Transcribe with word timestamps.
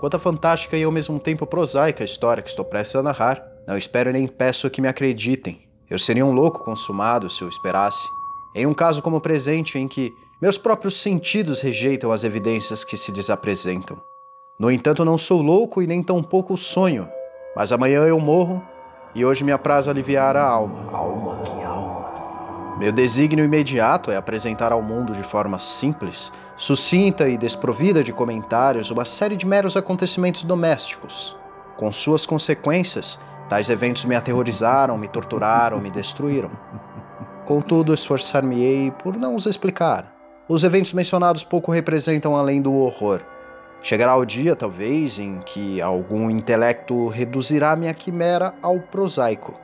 quanto 0.00 0.16
a 0.16 0.18
fantástica 0.18 0.76
e 0.76 0.82
ao 0.82 0.90
mesmo 0.90 1.20
tempo 1.20 1.46
prosaica 1.46 2.02
história 2.02 2.42
que 2.42 2.48
estou 2.48 2.64
prestes 2.64 2.96
a 2.96 3.02
narrar. 3.02 3.46
Não 3.66 3.76
espero 3.76 4.10
nem 4.10 4.26
peço 4.26 4.70
que 4.70 4.80
me 4.80 4.88
acreditem. 4.88 5.68
Eu 5.88 5.98
seria 5.98 6.24
um 6.24 6.32
louco 6.32 6.64
consumado 6.64 7.28
se 7.28 7.42
eu 7.42 7.48
esperasse. 7.48 8.08
Em 8.54 8.66
um 8.66 8.72
caso 8.72 9.02
como 9.02 9.18
o 9.18 9.20
presente, 9.20 9.78
em 9.78 9.86
que 9.86 10.12
meus 10.40 10.56
próprios 10.56 11.00
sentidos 11.00 11.60
rejeitam 11.60 12.10
as 12.10 12.24
evidências 12.24 12.82
que 12.82 12.96
se 12.96 13.12
desapresentam. 13.12 14.00
No 14.58 14.70
entanto, 14.70 15.04
não 15.04 15.18
sou 15.18 15.42
louco 15.42 15.82
e 15.82 15.86
nem 15.86 16.02
tampouco 16.02 16.56
sonho, 16.56 17.08
mas 17.54 17.70
amanhã 17.70 18.02
eu 18.04 18.18
morro 18.18 18.62
e 19.14 19.24
hoje 19.24 19.44
me 19.44 19.52
apraz 19.52 19.86
aliviar 19.86 20.36
a 20.36 20.42
alma. 20.42 20.90
Alma, 20.92 21.42
que 21.42 21.62
alma. 21.62 22.00
Meu 22.78 22.92
desígnio 22.92 23.44
imediato 23.44 24.10
é 24.10 24.16
apresentar 24.16 24.72
ao 24.72 24.80
mundo 24.80 25.12
de 25.12 25.22
forma 25.22 25.58
simples, 25.58 26.32
sucinta 26.60 27.26
e 27.26 27.38
desprovida 27.38 28.04
de 28.04 28.12
comentários 28.12 28.90
uma 28.90 29.06
série 29.06 29.34
de 29.34 29.46
meros 29.46 29.78
acontecimentos 29.78 30.44
domésticos. 30.44 31.34
Com 31.74 31.90
suas 31.90 32.26
consequências, 32.26 33.18
tais 33.48 33.70
eventos 33.70 34.04
me 34.04 34.14
aterrorizaram, 34.14 34.98
me 34.98 35.08
torturaram, 35.08 35.80
me 35.80 35.90
destruíram. 35.90 36.50
Contudo, 37.46 37.94
esforçar-me-ei 37.94 38.90
por 38.90 39.16
não 39.16 39.34
os 39.34 39.46
explicar. 39.46 40.14
Os 40.46 40.62
eventos 40.62 40.92
mencionados 40.92 41.42
pouco 41.42 41.72
representam 41.72 42.36
além 42.36 42.60
do 42.60 42.74
horror. 42.74 43.22
Chegará 43.82 44.14
o 44.14 44.26
dia, 44.26 44.54
talvez, 44.54 45.18
em 45.18 45.40
que 45.40 45.80
algum 45.80 46.28
intelecto 46.28 47.08
reduzirá 47.08 47.74
minha 47.74 47.94
quimera 47.94 48.52
ao 48.60 48.78
prosaico 48.78 49.54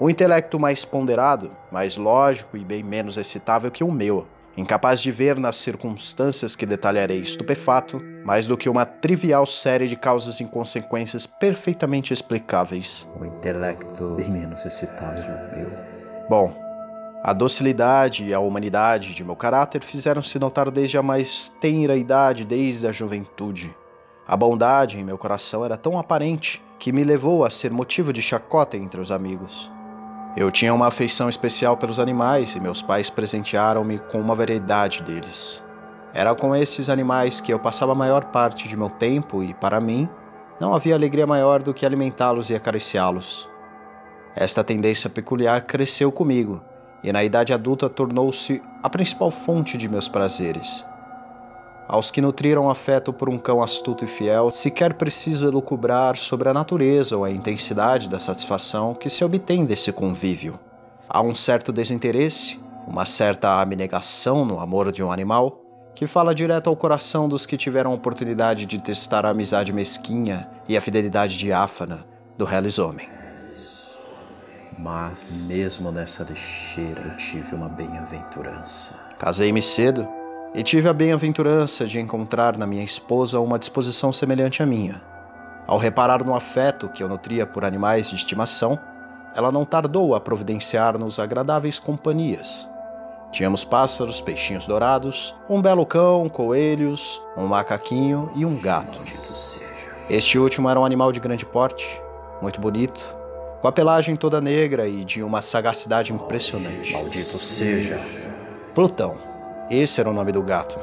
um 0.00 0.10
intelecto 0.10 0.58
mais 0.58 0.84
ponderado, 0.84 1.52
mais 1.70 1.96
lógico 1.96 2.56
e 2.56 2.64
bem 2.64 2.82
menos 2.82 3.16
excitável 3.16 3.70
que 3.70 3.84
o 3.84 3.92
meu, 3.92 4.26
incapaz 4.56 5.00
de 5.00 5.10
ver 5.10 5.36
nas 5.36 5.56
circunstâncias 5.56 6.54
que 6.54 6.66
detalharei 6.66 7.20
estupefato, 7.20 8.00
mais 8.24 8.46
do 8.46 8.56
que 8.56 8.68
uma 8.68 8.86
trivial 8.86 9.44
série 9.46 9.88
de 9.88 9.96
causas 9.96 10.40
e 10.40 10.44
consequências 10.44 11.26
perfeitamente 11.26 12.12
explicáveis. 12.12 13.08
Um 13.20 13.24
intelecto 13.24 14.14
bem 14.16 14.30
menos 14.30 14.64
excitável, 14.64 15.34
meu. 15.56 15.70
Bom, 16.28 16.54
a 17.22 17.32
docilidade 17.32 18.24
e 18.24 18.34
a 18.34 18.38
humanidade 18.38 19.14
de 19.14 19.24
meu 19.24 19.34
caráter 19.34 19.82
fizeram-se 19.82 20.38
notar 20.38 20.70
desde 20.70 20.98
a 20.98 21.02
mais 21.02 21.48
tenra 21.60 21.96
idade, 21.96 22.44
desde 22.44 22.86
a 22.86 22.92
juventude. 22.92 23.74
A 24.26 24.36
bondade 24.36 24.98
em 24.98 25.04
meu 25.04 25.18
coração 25.18 25.64
era 25.64 25.76
tão 25.76 25.98
aparente 25.98 26.62
que 26.78 26.92
me 26.92 27.02
levou 27.02 27.44
a 27.44 27.50
ser 27.50 27.70
motivo 27.70 28.12
de 28.12 28.20
chacota 28.22 28.76
entre 28.76 29.00
os 29.00 29.10
amigos. 29.10 29.70
Eu 30.36 30.50
tinha 30.50 30.74
uma 30.74 30.88
afeição 30.88 31.28
especial 31.28 31.76
pelos 31.76 32.00
animais 32.00 32.56
e 32.56 32.60
meus 32.60 32.82
pais 32.82 33.08
presentearam-me 33.08 34.00
com 34.00 34.20
uma 34.20 34.34
variedade 34.34 35.00
deles. 35.02 35.62
Era 36.12 36.34
com 36.34 36.56
esses 36.56 36.88
animais 36.88 37.40
que 37.40 37.52
eu 37.52 37.58
passava 37.58 37.92
a 37.92 37.94
maior 37.94 38.24
parte 38.26 38.68
de 38.68 38.76
meu 38.76 38.90
tempo 38.90 39.44
e, 39.44 39.54
para 39.54 39.80
mim, 39.80 40.08
não 40.60 40.74
havia 40.74 40.94
alegria 40.94 41.26
maior 41.26 41.62
do 41.62 41.72
que 41.72 41.86
alimentá-los 41.86 42.50
e 42.50 42.54
acariciá-los. 42.54 43.48
Esta 44.34 44.64
tendência 44.64 45.08
peculiar 45.08 45.62
cresceu 45.62 46.10
comigo 46.10 46.60
e, 47.02 47.12
na 47.12 47.22
idade 47.22 47.52
adulta, 47.52 47.88
tornou-se 47.88 48.60
a 48.82 48.90
principal 48.90 49.30
fonte 49.30 49.76
de 49.76 49.88
meus 49.88 50.08
prazeres. 50.08 50.84
Aos 51.86 52.10
que 52.10 52.22
nutriram 52.22 52.70
afeto 52.70 53.12
por 53.12 53.28
um 53.28 53.38
cão 53.38 53.62
astuto 53.62 54.04
e 54.04 54.08
fiel, 54.08 54.50
sequer 54.50 54.94
preciso 54.94 55.46
elucubrar 55.46 56.16
sobre 56.16 56.48
a 56.48 56.54
natureza 56.54 57.16
ou 57.16 57.24
a 57.24 57.30
intensidade 57.30 58.08
da 58.08 58.18
satisfação 58.18 58.94
que 58.94 59.10
se 59.10 59.22
obtém 59.22 59.66
desse 59.66 59.92
convívio. 59.92 60.58
Há 61.06 61.20
um 61.20 61.34
certo 61.34 61.70
desinteresse, 61.70 62.58
uma 62.86 63.04
certa 63.04 63.60
abnegação 63.60 64.46
no 64.46 64.60
amor 64.60 64.90
de 64.90 65.02
um 65.02 65.12
animal, 65.12 65.60
que 65.94 66.06
fala 66.06 66.34
direto 66.34 66.68
ao 66.68 66.76
coração 66.76 67.28
dos 67.28 67.44
que 67.44 67.56
tiveram 67.56 67.92
a 67.92 67.94
oportunidade 67.94 68.64
de 68.64 68.80
testar 68.80 69.26
a 69.26 69.30
amizade 69.30 69.72
mesquinha 69.72 70.48
e 70.66 70.76
a 70.76 70.80
fidelidade 70.80 71.36
diáfana 71.36 72.06
do 72.36 72.46
reles 72.46 72.78
homem. 72.78 73.08
Mas, 74.76 75.46
mesmo 75.46 75.92
nessa 75.92 76.24
lixeira, 76.24 77.00
eu 77.02 77.16
tive 77.16 77.54
uma 77.54 77.68
bem-aventurança. 77.68 78.94
Casei-me 79.18 79.62
cedo 79.62 80.08
e 80.54 80.62
tive 80.62 80.88
a 80.88 80.92
bem-aventurança 80.92 81.84
de 81.84 81.98
encontrar 81.98 82.56
na 82.56 82.64
minha 82.66 82.84
esposa 82.84 83.40
uma 83.40 83.58
disposição 83.58 84.12
semelhante 84.12 84.62
à 84.62 84.66
minha. 84.66 85.02
Ao 85.66 85.78
reparar 85.78 86.22
no 86.22 86.34
afeto 86.34 86.88
que 86.88 87.02
eu 87.02 87.08
nutria 87.08 87.44
por 87.44 87.64
animais 87.64 88.08
de 88.08 88.14
estimação, 88.14 88.78
ela 89.34 89.50
não 89.50 89.64
tardou 89.64 90.14
a 90.14 90.20
providenciar-nos 90.20 91.18
agradáveis 91.18 91.80
companhias. 91.80 92.68
Tínhamos 93.32 93.64
pássaros, 93.64 94.20
peixinhos 94.20 94.64
dourados, 94.64 95.34
um 95.50 95.60
belo 95.60 95.84
cão, 95.84 96.28
coelhos, 96.28 97.20
um 97.36 97.46
macaquinho 97.46 98.30
e 98.36 98.46
um 98.46 98.56
gato. 98.60 99.00
Este 100.08 100.38
último 100.38 100.70
era 100.70 100.78
um 100.78 100.84
animal 100.84 101.10
de 101.10 101.18
grande 101.18 101.44
porte, 101.44 102.00
muito 102.40 102.60
bonito, 102.60 103.02
com 103.60 103.66
a 103.66 103.72
pelagem 103.72 104.14
toda 104.14 104.40
negra 104.40 104.86
e 104.86 105.04
de 105.04 105.20
uma 105.20 105.42
sagacidade 105.42 106.12
impressionante. 106.12 106.92
Maldito 106.92 107.38
seja. 107.38 107.98
Plutão 108.72 109.33
esse 109.70 110.00
era 110.00 110.10
o 110.10 110.12
nome 110.12 110.30
do 110.30 110.42
gato. 110.42 110.78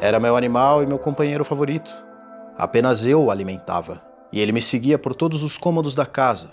Era 0.00 0.18
meu 0.18 0.36
animal 0.36 0.82
e 0.82 0.86
meu 0.86 0.98
companheiro 0.98 1.44
favorito. 1.44 1.94
Apenas 2.58 3.06
eu 3.06 3.24
o 3.24 3.30
alimentava, 3.30 4.02
e 4.32 4.40
ele 4.40 4.52
me 4.52 4.60
seguia 4.60 4.98
por 4.98 5.14
todos 5.14 5.42
os 5.42 5.56
cômodos 5.56 5.94
da 5.94 6.04
casa. 6.04 6.50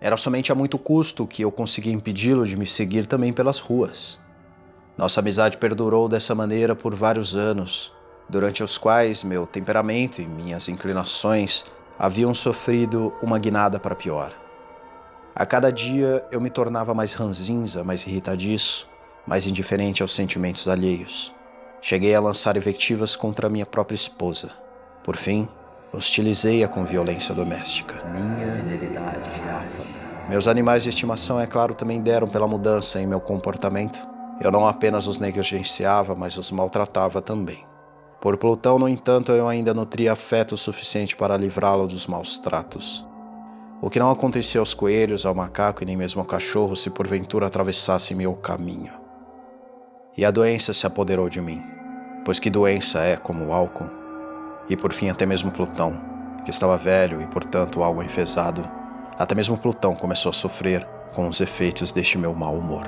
Era 0.00 0.16
somente 0.16 0.50
a 0.50 0.54
muito 0.54 0.78
custo 0.78 1.26
que 1.26 1.42
eu 1.42 1.52
conseguia 1.52 1.92
impedi-lo 1.92 2.44
de 2.44 2.56
me 2.56 2.66
seguir 2.66 3.06
também 3.06 3.32
pelas 3.32 3.58
ruas. 3.58 4.18
Nossa 4.98 5.20
amizade 5.20 5.56
perdurou 5.56 6.08
dessa 6.08 6.34
maneira 6.34 6.74
por 6.74 6.94
vários 6.94 7.36
anos, 7.36 7.94
durante 8.28 8.62
os 8.62 8.76
quais 8.76 9.22
meu 9.22 9.46
temperamento 9.46 10.20
e 10.20 10.26
minhas 10.26 10.68
inclinações 10.68 11.64
haviam 11.98 12.34
sofrido 12.34 13.12
uma 13.22 13.38
guinada 13.38 13.78
para 13.78 13.94
pior. 13.94 14.32
A 15.34 15.46
cada 15.46 15.70
dia 15.70 16.24
eu 16.30 16.40
me 16.40 16.50
tornava 16.50 16.92
mais 16.92 17.14
ranzinza, 17.14 17.84
mais 17.84 18.06
irritadiço, 18.06 18.88
mais 19.26 19.46
indiferente 19.46 20.02
aos 20.02 20.14
sentimentos 20.14 20.68
alheios. 20.68 21.34
Cheguei 21.80 22.14
a 22.14 22.20
lançar 22.20 22.56
invectivas 22.56 23.16
contra 23.16 23.48
minha 23.48 23.66
própria 23.66 23.96
esposa. 23.96 24.50
Por 25.02 25.16
fim, 25.16 25.48
hostilizei-a 25.92 26.68
com 26.68 26.84
violência 26.84 27.34
doméstica. 27.34 28.02
Minha 28.04 28.54
fidelidade 28.54 29.30
diáfana. 29.34 30.02
Meus 30.28 30.46
animais 30.46 30.84
de 30.84 30.88
estimação, 30.88 31.40
é 31.40 31.46
claro, 31.46 31.74
também 31.74 32.00
deram 32.00 32.28
pela 32.28 32.46
mudança 32.46 33.00
em 33.00 33.06
meu 33.06 33.20
comportamento. 33.20 33.98
Eu 34.40 34.52
não 34.52 34.66
apenas 34.66 35.06
os 35.06 35.18
negligenciava, 35.18 36.14
mas 36.14 36.36
os 36.36 36.52
maltratava 36.52 37.20
também. 37.20 37.64
Por 38.20 38.36
Plutão, 38.36 38.78
no 38.78 38.88
entanto, 38.88 39.32
eu 39.32 39.48
ainda 39.48 39.74
nutria 39.74 40.12
afeto 40.12 40.56
suficiente 40.56 41.16
para 41.16 41.36
livrá-lo 41.36 41.88
dos 41.88 42.06
maus 42.06 42.38
tratos. 42.38 43.04
O 43.80 43.90
que 43.90 43.98
não 43.98 44.12
acontecia 44.12 44.60
aos 44.60 44.72
coelhos, 44.72 45.26
ao 45.26 45.34
macaco 45.34 45.82
e 45.82 45.86
nem 45.86 45.96
mesmo 45.96 46.20
ao 46.20 46.26
cachorro 46.26 46.76
se 46.76 46.88
porventura 46.88 47.48
atravessasse 47.48 48.14
meu 48.14 48.32
caminho. 48.34 49.01
E 50.14 50.26
a 50.26 50.30
doença 50.30 50.74
se 50.74 50.86
apoderou 50.86 51.26
de 51.30 51.40
mim, 51.40 51.64
pois 52.22 52.38
que 52.38 52.50
doença 52.50 53.00
é 53.00 53.16
como 53.16 53.46
o 53.46 53.52
álcool? 53.54 53.88
E 54.68 54.76
por 54.76 54.92
fim, 54.92 55.08
até 55.08 55.24
mesmo 55.24 55.50
Plutão, 55.50 55.98
que 56.44 56.50
estava 56.50 56.76
velho 56.76 57.22
e 57.22 57.26
portanto 57.26 57.82
algo 57.82 58.02
enfesado, 58.02 58.62
até 59.18 59.34
mesmo 59.34 59.56
Plutão 59.56 59.94
começou 59.94 60.28
a 60.28 60.34
sofrer 60.34 60.86
com 61.14 61.26
os 61.26 61.40
efeitos 61.40 61.92
deste 61.92 62.18
meu 62.18 62.34
mau 62.34 62.54
humor. 62.54 62.86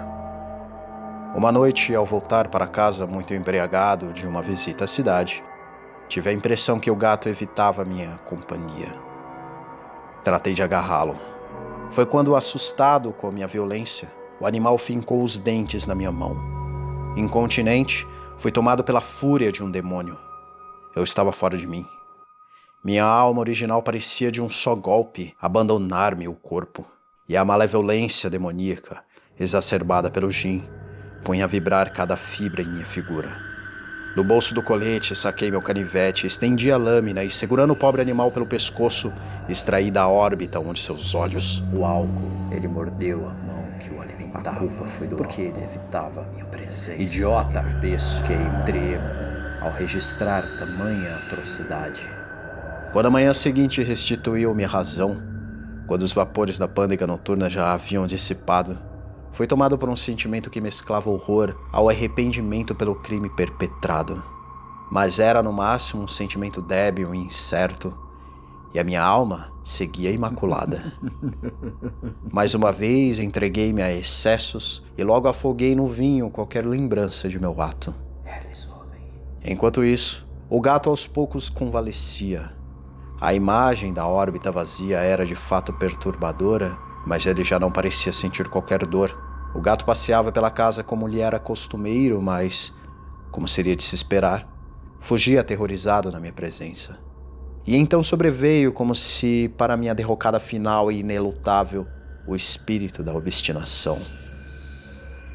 Uma 1.35 1.51
noite, 1.51 1.95
ao 1.95 2.05
voltar 2.05 2.49
para 2.49 2.67
casa 2.67 3.07
muito 3.07 3.33
embriagado 3.33 4.13
de 4.13 4.27
uma 4.27 4.43
visita 4.43 4.85
à 4.85 4.87
cidade, 4.87 5.43
tive 6.07 6.29
a 6.29 6.33
impressão 6.33 6.79
que 6.79 6.91
o 6.91 6.97
gato 6.97 7.31
evitava 7.31 7.87
minha 7.87 8.19
companhia. 8.27 8.93
Tratei 10.23 10.53
de 10.53 10.63
agarrá-lo. 10.63 11.19
Foi 11.91 12.05
quando, 12.05 12.37
assustado 12.37 13.13
com 13.13 13.29
a 13.29 13.33
minha 13.33 13.47
violência, 13.47 14.13
o 14.39 14.47
animal 14.47 14.77
fincou 14.77 15.23
os 15.23 15.39
dentes 15.39 15.87
na 15.87 15.95
minha 15.95 16.13
mão 16.13 16.54
Incontinente, 17.17 18.05
fui 18.37 18.51
tomado 18.51 18.83
pela 18.83 19.01
fúria 19.01 19.53
de 19.53 19.63
um 19.63 19.71
demônio. 19.71 20.19
Eu 20.97 21.05
estava 21.05 21.31
fora 21.31 21.57
de 21.57 21.65
mim. 21.65 21.87
Minha 22.85 23.05
alma 23.05 23.39
original 23.39 23.81
parecia 23.83 24.33
de 24.33 24.43
um 24.43 24.51
só 24.51 24.75
golpe 24.75 25.33
abandonar-me 25.41 26.27
o 26.27 26.35
corpo, 26.35 26.85
e 27.29 27.37
a 27.37 27.45
malevolência 27.45 28.29
demoníaca, 28.29 29.05
exacerbada 29.39 30.11
pelo 30.11 30.29
gin, 30.29 30.65
punha 31.23 31.45
a 31.45 31.47
vibrar 31.47 31.93
cada 31.93 32.17
fibra 32.17 32.63
em 32.63 32.69
minha 32.69 32.85
figura. 32.85 33.31
Do 34.17 34.25
bolso 34.25 34.53
do 34.53 34.63
colete 34.63 35.15
saquei 35.15 35.53
meu 35.53 35.63
canivete, 35.63 36.27
estendi 36.27 36.73
a 36.73 36.77
lâmina 36.77 37.23
e, 37.23 37.31
segurando 37.31 37.73
o 37.73 37.77
pobre 37.77 38.03
animal 38.03 38.33
pelo 38.33 38.47
pescoço, 38.47 39.13
extraí 39.49 39.89
da 39.89 40.09
órbita 40.09 40.59
onde 40.59 40.81
seus 40.81 41.15
olhos. 41.15 41.63
O 41.73 41.85
álcool, 41.85 42.49
ele 42.51 42.67
mordeu 42.67 43.29
a 43.29 43.44
A 44.35 44.41
culpa 44.59 44.85
foi 44.87 45.07
do 45.07 45.17
porque 45.17 45.43
ele 45.43 45.63
evitava 45.63 46.27
minha 46.33 46.45
presença. 46.47 47.01
Idiota! 47.01 47.65
Pesquei 47.81 48.37
tremo 48.67 49.05
ao 49.63 49.71
registrar 49.71 50.43
tamanha 50.59 51.15
atrocidade. 51.17 52.09
Quando 52.93 53.07
a 53.07 53.11
manhã 53.11 53.33
seguinte 53.33 53.83
restituiu-me 53.83 54.65
a 54.65 54.69
razão, 54.69 55.23
quando 55.87 56.03
os 56.03 56.13
vapores 56.13 56.59
da 56.59 56.67
pândega 56.67 57.07
noturna 57.07 57.49
já 57.49 57.73
haviam 57.73 58.07
dissipado, 58.07 58.79
fui 59.33 59.47
tomado 59.47 59.79
por 59.79 59.89
um 59.89 59.97
sentimento 59.97 60.51
que 60.51 60.61
mesclava 60.61 61.11
horror 61.11 61.57
ao 61.73 61.89
arrependimento 61.89 62.75
pelo 62.75 62.95
crime 62.97 63.31
perpetrado. 63.31 64.23
Mas 64.91 65.19
era 65.19 65.43
no 65.43 65.53
máximo 65.53 66.03
um 66.03 66.09
sentimento 66.09 66.61
débil 66.61 67.15
e 67.15 67.19
incerto, 67.19 67.97
e 68.75 68.81
a 68.81 68.85
minha 68.85 69.03
alma 69.03 69.53
seguia 69.65 70.11
imaculada. 70.11 70.93
Mais 72.33 72.55
uma 72.55 72.73
vez 72.73 73.21
entreguei-me 73.21 73.81
a 73.81 73.93
excessos 73.93 74.85
e 74.99 75.05
logo 75.05 75.29
afoguei 75.29 75.77
no 75.77 75.87
vinho 75.87 76.29
qualquer 76.29 76.67
lembrança 76.67 77.29
de 77.29 77.39
meu 77.39 77.63
ato. 77.63 77.95
Enquanto 79.45 79.85
isso, 79.85 80.27
o 80.51 80.61
gato 80.61 80.91
aos 80.91 81.07
poucos 81.07 81.49
convalescia. 81.49 82.53
A 83.21 83.33
imagem 83.33 83.93
da 83.93 84.07
órbita 84.07 84.51
vazia 84.51 84.99
era 84.99 85.25
de 85.25 85.37
fato 85.37 85.73
perturbadora, 85.73 86.77
mas 87.07 87.25
ele 87.27 87.45
já 87.45 87.59
não 87.59 87.71
parecia 87.71 88.13
sentir 88.13 88.49
qualquer 88.49 88.85
dor. 88.85 89.17
O 89.55 89.61
gato 89.61 89.85
passeava 89.85 90.33
pela 90.33 90.51
casa 90.51 90.83
como 90.83 91.07
lhe 91.07 91.21
era 91.21 91.39
costumeiro, 91.39 92.21
mas, 92.21 92.75
como 93.31 93.47
seria 93.47 93.77
de 93.77 93.85
se 93.85 93.95
esperar, 93.95 94.49
fugia 94.99 95.43
aterrorizado 95.43 96.11
na 96.11 96.19
minha 96.19 96.33
presença. 96.33 96.99
E 97.67 97.77
então 97.77 98.03
sobreveio, 98.03 98.73
como 98.73 98.95
se 98.95 99.51
para 99.57 99.77
minha 99.77 99.95
derrocada 99.95 100.39
final 100.39 100.93
e 100.93 101.01
inelutável, 101.01 101.87
o 102.27 102.37
espírito 102.37 103.03
da 103.03 103.15
obstinação. 103.15 104.01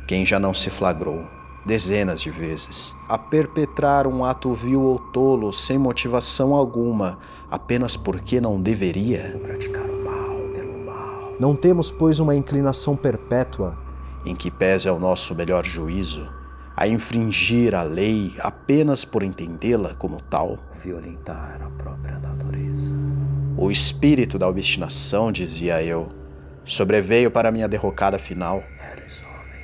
Quem 0.08 0.24
já 0.26 0.40
não 0.40 0.54
se 0.54 0.70
flagrou, 0.70 1.26
dezenas 1.66 2.22
de 2.22 2.30
vezes, 2.30 2.94
a 3.08 3.18
perpetrar 3.18 4.06
um 4.06 4.24
ato 4.24 4.54
vil 4.54 4.81
ou 4.81 5.00
tolo 5.00 5.52
sem 5.52 5.78
motivação 5.78 6.56
alguma, 6.56 7.18
apenas 7.50 7.98
porque 7.98 8.40
não 8.40 8.62
deveria 8.62 9.40
praticar 9.42 9.90
o 9.90 10.04
mal 10.04 10.50
pelo 10.54 10.86
mal. 10.86 11.36
Não 11.40 11.56
temos, 11.56 11.92
pois, 11.92 12.20
uma 12.20 12.36
inclinação 12.36 12.96
perpétua 12.96 13.78
em 14.24 14.36
que 14.36 14.52
pese 14.52 14.88
ao 14.88 15.00
nosso 15.00 15.34
melhor 15.34 15.66
juízo 15.66 16.38
a 16.80 16.88
infringir 16.88 17.76
a 17.76 17.84
lei 17.84 18.34
apenas 18.40 19.04
por 19.04 19.22
entendê-la 19.22 19.96
como 19.96 20.22
tal. 20.22 20.58
Violentar 20.81 21.60
a 21.62 21.70
própria 21.72 22.18
natureza. 22.20 22.94
O 23.58 23.70
espírito 23.70 24.40
da 24.40 24.48
obstinação, 24.48 25.30
dizia 25.30 25.84
eu, 25.84 26.08
sobreveio 26.64 27.30
para 27.30 27.52
minha 27.52 27.68
derrocada 27.68 28.18
final. 28.18 28.64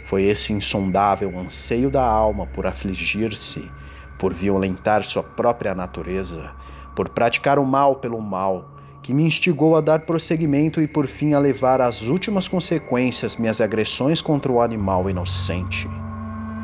Foi 0.03 0.23
esse 0.23 0.51
insondável 0.51 1.39
anseio 1.39 1.89
da 1.89 2.03
alma 2.03 2.47
por 2.47 2.67
afligir-se, 2.67 3.71
por 4.19 4.33
violentar 4.33 5.01
sua 5.05 5.23
própria 5.23 5.73
natureza, 5.73 6.51
por 6.93 7.07
praticar 7.07 7.57
o 7.57 7.65
mal 7.65 7.95
pelo 7.95 8.19
mal, 8.19 8.75
que 9.01 9.13
me 9.13 9.23
instigou 9.23 9.77
a 9.77 9.79
dar 9.79 10.01
prosseguimento 10.01 10.81
e 10.81 10.87
por 10.87 11.07
fim 11.07 11.33
a 11.33 11.39
levar 11.39 11.79
às 11.79 12.01
últimas 12.01 12.49
consequências 12.49 13.37
minhas 13.37 13.61
agressões 13.61 14.21
contra 14.21 14.51
o 14.51 14.59
animal 14.59 15.09
inocente. 15.09 15.87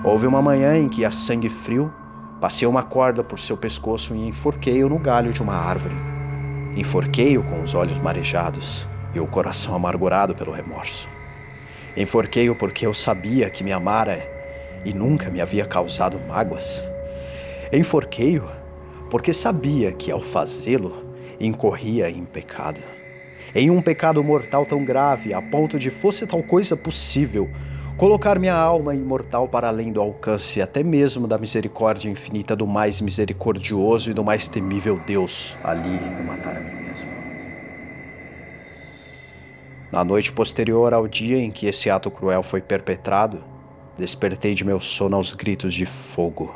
Houve 0.03 0.25
uma 0.25 0.41
manhã 0.41 0.75
em 0.75 0.89
que, 0.89 1.05
a 1.05 1.11
sangue 1.11 1.47
frio, 1.47 1.93
passei 2.39 2.67
uma 2.67 2.81
corda 2.81 3.23
por 3.23 3.37
seu 3.37 3.55
pescoço 3.55 4.15
e 4.15 4.27
enforquei-o 4.27 4.89
no 4.89 4.97
galho 4.97 5.31
de 5.31 5.43
uma 5.43 5.53
árvore. 5.53 5.93
Enforquei-o 6.75 7.43
com 7.43 7.61
os 7.61 7.75
olhos 7.75 7.99
marejados 7.99 8.87
e 9.13 9.19
o 9.19 9.27
coração 9.27 9.75
amargurado 9.75 10.33
pelo 10.33 10.51
remorso. 10.51 11.07
Enforquei-o 11.95 12.55
porque 12.55 12.83
eu 12.83 12.95
sabia 12.95 13.47
que 13.51 13.63
me 13.63 13.71
amara 13.71 14.27
e 14.83 14.91
nunca 14.91 15.29
me 15.29 15.39
havia 15.39 15.67
causado 15.67 16.19
mágoas. 16.27 16.83
Enforquei-o 17.71 18.49
porque 19.07 19.31
sabia 19.31 19.91
que, 19.91 20.09
ao 20.09 20.19
fazê-lo, 20.19 21.13
incorria 21.39 22.09
em 22.09 22.25
pecado. 22.25 22.79
Em 23.53 23.69
um 23.69 23.79
pecado 23.81 24.23
mortal 24.23 24.65
tão 24.65 24.83
grave, 24.83 25.31
a 25.31 25.41
ponto 25.43 25.77
de 25.77 25.91
fosse 25.91 26.25
tal 26.25 26.41
coisa 26.41 26.75
possível, 26.75 27.51
colocar 27.97 28.39
minha 28.39 28.55
alma 28.55 28.95
imortal 28.95 29.47
para 29.47 29.67
além 29.67 29.91
do 29.91 30.01
alcance 30.01 30.61
até 30.61 30.83
mesmo 30.83 31.27
da 31.27 31.37
misericórdia 31.37 32.09
infinita 32.09 32.55
do 32.55 32.65
mais 32.65 33.01
misericordioso 33.01 34.11
e 34.11 34.13
do 34.13 34.23
mais 34.23 34.47
temível 34.47 34.99
Deus. 35.05 35.55
Ali 35.63 35.99
eu 36.17 36.23
matar 36.23 36.57
a 36.57 36.59
mim 36.59 36.83
mesmo. 36.83 37.09
Na 39.91 40.05
noite 40.05 40.31
posterior 40.31 40.93
ao 40.93 41.07
dia 41.07 41.37
em 41.37 41.51
que 41.51 41.67
esse 41.67 41.89
ato 41.89 42.09
cruel 42.09 42.41
foi 42.41 42.61
perpetrado, 42.61 43.43
despertei 43.97 44.53
de 44.53 44.63
meu 44.63 44.79
sono 44.79 45.17
aos 45.17 45.33
gritos 45.33 45.73
de 45.73 45.85
fogo. 45.85 46.55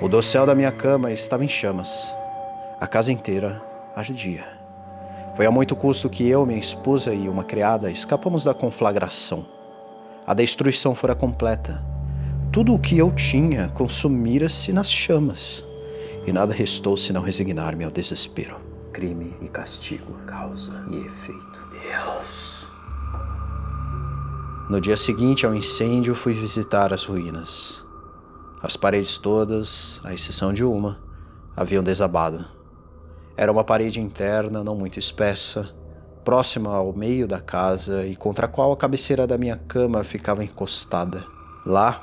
O 0.00 0.08
dossel 0.08 0.46
da 0.46 0.54
minha 0.54 0.72
cama 0.72 1.12
estava 1.12 1.44
em 1.44 1.48
chamas. 1.48 2.16
A 2.80 2.86
casa 2.86 3.12
inteira 3.12 3.60
ardia. 3.94 4.44
Foi 5.34 5.44
a 5.44 5.50
muito 5.50 5.76
custo 5.76 6.08
que 6.08 6.28
eu, 6.28 6.46
minha 6.46 6.58
esposa 6.58 7.12
e 7.12 7.28
uma 7.28 7.44
criada 7.44 7.90
escapamos 7.90 8.44
da 8.44 8.54
conflagração. 8.54 9.59
A 10.30 10.34
destruição 10.34 10.94
fora 10.94 11.12
completa. 11.12 11.84
Tudo 12.52 12.72
o 12.72 12.78
que 12.78 12.96
eu 12.96 13.10
tinha 13.10 13.68
consumira-se 13.70 14.72
nas 14.72 14.88
chamas, 14.88 15.66
e 16.24 16.32
nada 16.32 16.54
restou 16.54 16.96
senão 16.96 17.20
resignar-me 17.20 17.82
ao 17.82 17.90
desespero. 17.90 18.56
Crime 18.92 19.34
e 19.40 19.48
castigo, 19.48 20.12
causa 20.26 20.86
e 20.88 20.98
efeito. 21.04 21.66
Deus! 21.72 22.70
No 24.70 24.80
dia 24.80 24.96
seguinte 24.96 25.44
ao 25.44 25.52
incêndio, 25.52 26.14
fui 26.14 26.32
visitar 26.32 26.94
as 26.94 27.04
ruínas. 27.04 27.84
As 28.62 28.76
paredes 28.76 29.18
todas, 29.18 30.00
à 30.04 30.14
exceção 30.14 30.52
de 30.52 30.62
uma, 30.62 31.00
haviam 31.56 31.82
desabado. 31.82 32.44
Era 33.36 33.50
uma 33.50 33.64
parede 33.64 34.00
interna, 34.00 34.62
não 34.62 34.76
muito 34.76 34.96
espessa, 34.96 35.74
próxima 36.24 36.74
ao 36.74 36.92
meio 36.92 37.26
da 37.26 37.40
casa 37.40 38.04
e 38.06 38.14
contra 38.14 38.46
a 38.46 38.48
qual 38.48 38.72
a 38.72 38.76
cabeceira 38.76 39.26
da 39.26 39.38
minha 39.38 39.56
cama 39.56 40.04
ficava 40.04 40.44
encostada. 40.44 41.24
Lá, 41.64 42.02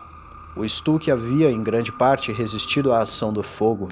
o 0.56 0.66
estuque 0.66 1.12
havia 1.12 1.52
em 1.52 1.64
grande 1.64 1.92
parte 1.92 2.32
resistido 2.32 2.92
à 2.92 3.02
ação 3.02 3.32
do 3.32 3.44
fogo, 3.44 3.88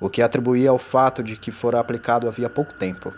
o 0.00 0.08
que 0.08 0.22
atribuía 0.22 0.70
ao 0.70 0.78
fato 0.78 1.22
de 1.22 1.36
que 1.36 1.52
fora 1.52 1.78
aplicado 1.78 2.26
havia 2.26 2.48
pouco 2.48 2.72
tempo. 2.74 3.12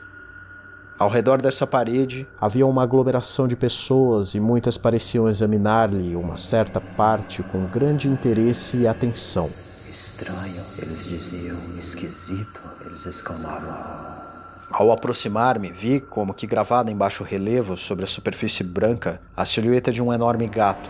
Ao 0.99 1.09
redor 1.09 1.41
dessa 1.41 1.67
parede 1.67 2.27
havia 2.41 2.67
uma 2.67 2.83
aglomeração 2.83 3.49
de 3.49 3.57
pessoas 3.57 4.35
e 4.35 4.41
muitas 4.41 4.77
pareciam 4.77 5.29
examinar-lhe 5.29 6.15
uma 6.15 6.37
certa 6.37 6.81
parte 6.81 7.43
com 7.43 7.67
grande 7.67 8.09
interesse 8.09 8.79
e 8.79 8.87
atenção. 8.87 9.47
Estranho, 9.47 10.63
eles 10.79 11.09
diziam, 11.09 11.59
esquisito, 11.79 12.61
eles 12.87 13.05
exclamavam. 13.07 14.32
Ao 14.73 14.91
aproximar-me, 14.91 15.71
vi 15.71 16.01
como 16.01 16.33
que 16.33 16.47
gravada 16.47 16.91
em 16.91 16.97
baixo 16.97 17.23
relevo 17.23 17.77
sobre 17.77 18.05
a 18.05 18.07
superfície 18.07 18.65
branca 18.65 19.21
a 19.37 19.45
silhueta 19.45 19.93
de 19.93 20.01
um 20.01 20.11
enorme 20.11 20.49
gato. 20.49 20.89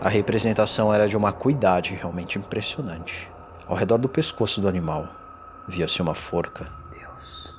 A 0.00 0.08
representação 0.08 0.92
era 0.92 1.06
de 1.06 1.16
uma 1.16 1.28
acuidade 1.28 1.94
realmente 1.94 2.36
impressionante. 2.36 3.30
Ao 3.64 3.76
redor 3.76 3.98
do 3.98 4.08
pescoço 4.08 4.60
do 4.60 4.66
animal 4.66 5.08
via-se 5.68 6.02
uma 6.02 6.16
forca. 6.16 6.68
Deus. 6.90 7.54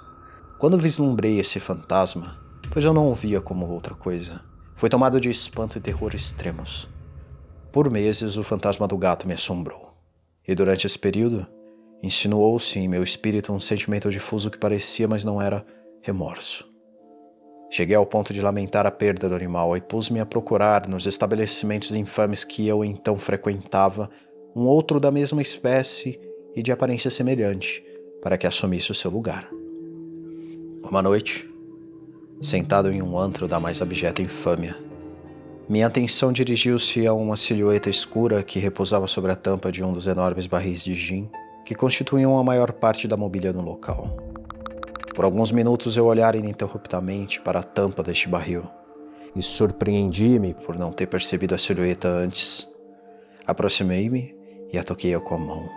Quando 0.57 0.77
vislumbrei 0.77 1.39
esse 1.39 1.62
fantasma, 1.62 2.38
pois 2.69 2.83
eu 2.83 2.93
não 2.93 3.10
o 3.10 3.15
via 3.15 3.39
como 3.39 3.65
outra 3.67 3.95
coisa, 3.95 4.41
fui 4.75 4.89
tomado 4.89 5.17
de 5.17 5.29
espanto 5.29 5.77
e 5.77 5.81
terror 5.81 6.13
extremos. 6.13 6.89
Por 7.72 7.89
meses 7.89 8.36
o 8.36 8.43
fantasma 8.43 8.86
do 8.86 8.98
gato 8.98 9.25
me 9.25 9.33
assombrou. 9.33 9.93
E 10.45 10.53
durante 10.53 10.86
esse 10.86 11.00
período, 11.00 11.48
insinuou-se 12.01 12.77
em 12.80 12.88
meu 12.88 13.04
espírito 13.04 13.51
um 13.51 13.60
sentimento 13.60 14.10
difuso 14.10 14.50
que 14.50 14.58
parecia, 14.58 15.08
mas 15.08 15.24
não 15.24 15.42
era, 15.42 15.66
remorso. 16.01 16.68
Cheguei 17.70 17.96
ao 17.96 18.06
ponto 18.06 18.34
de 18.34 18.42
lamentar 18.42 18.86
a 18.86 18.92
perda 18.92 19.27
do 19.27 19.36
animal 19.36 19.75
e 19.75 19.82
pus-me 19.82 20.20
a 20.20 20.25
procurar 20.25 20.88
nos 20.88 21.06
estabelecimentos 21.06 21.92
infames 21.92 22.44
que 22.44 22.66
eu 22.66 22.84
então 22.84 23.20
frequentava 23.20 24.10
um 24.56 24.62
outro 24.62 25.00
da 25.00 25.12
mesma 25.12 25.42
espécie 25.42 26.20
e 26.56 26.63
de 26.63 26.72
aparência 26.72 27.12
semelhante, 27.12 27.84
para 28.22 28.38
que 28.38 28.48
assumisse 28.48 28.92
o 28.92 28.96
seu 28.96 29.12
lugar. 29.12 29.50
Uma 30.82 31.01
noite, 31.01 31.50
sentado 32.42 32.89
em 32.89 33.01
um 33.01 33.20
antro 33.20 33.48
da 33.48 33.60
mais 33.60 33.82
abjeta 33.82 34.22
infâmia, 34.22 34.75
minha 35.68 35.86
atenção 35.86 36.32
dirigiu-se 36.32 37.06
a 37.06 37.13
uma 37.13 37.36
silhueta 37.36 37.89
escura 37.89 38.42
que 38.42 38.58
repousava 38.58 39.06
sobre 39.06 39.34
a 39.34 39.36
tampa 39.36 39.70
de 39.70 39.84
um 39.84 39.92
dos 39.92 40.08
enormes 40.08 40.48
barris 40.48 40.82
de 40.82 40.96
gin 40.96 41.30
que 41.67 41.75
constituíam 41.75 42.39
a 42.39 42.43
maior 42.45 42.71
parte 42.71 43.09
da 43.09 43.17
mobília 43.17 43.51
no 43.51 43.59
local. 43.62 44.07
Por 45.13 45.25
alguns 45.25 45.51
minutos 45.51 45.97
eu 45.97 46.05
olhara 46.05 46.38
ininterruptamente 46.38 47.41
para 47.41 47.59
a 47.59 47.63
tampa 47.63 48.01
deste 48.01 48.29
barril 48.29 48.63
e 49.36 49.41
surpreendi-me 49.41 50.53
por 50.53 50.79
não 50.79 50.93
ter 50.93 51.07
percebido 51.07 51.53
a 51.53 51.57
silhueta 51.57 52.07
antes. 52.07 52.65
Aproximei-me 53.45 54.33
e 54.71 54.77
a 54.77 54.83
toquei 54.83 55.13
com 55.19 55.36
a 55.36 55.38
mão. 55.38 55.69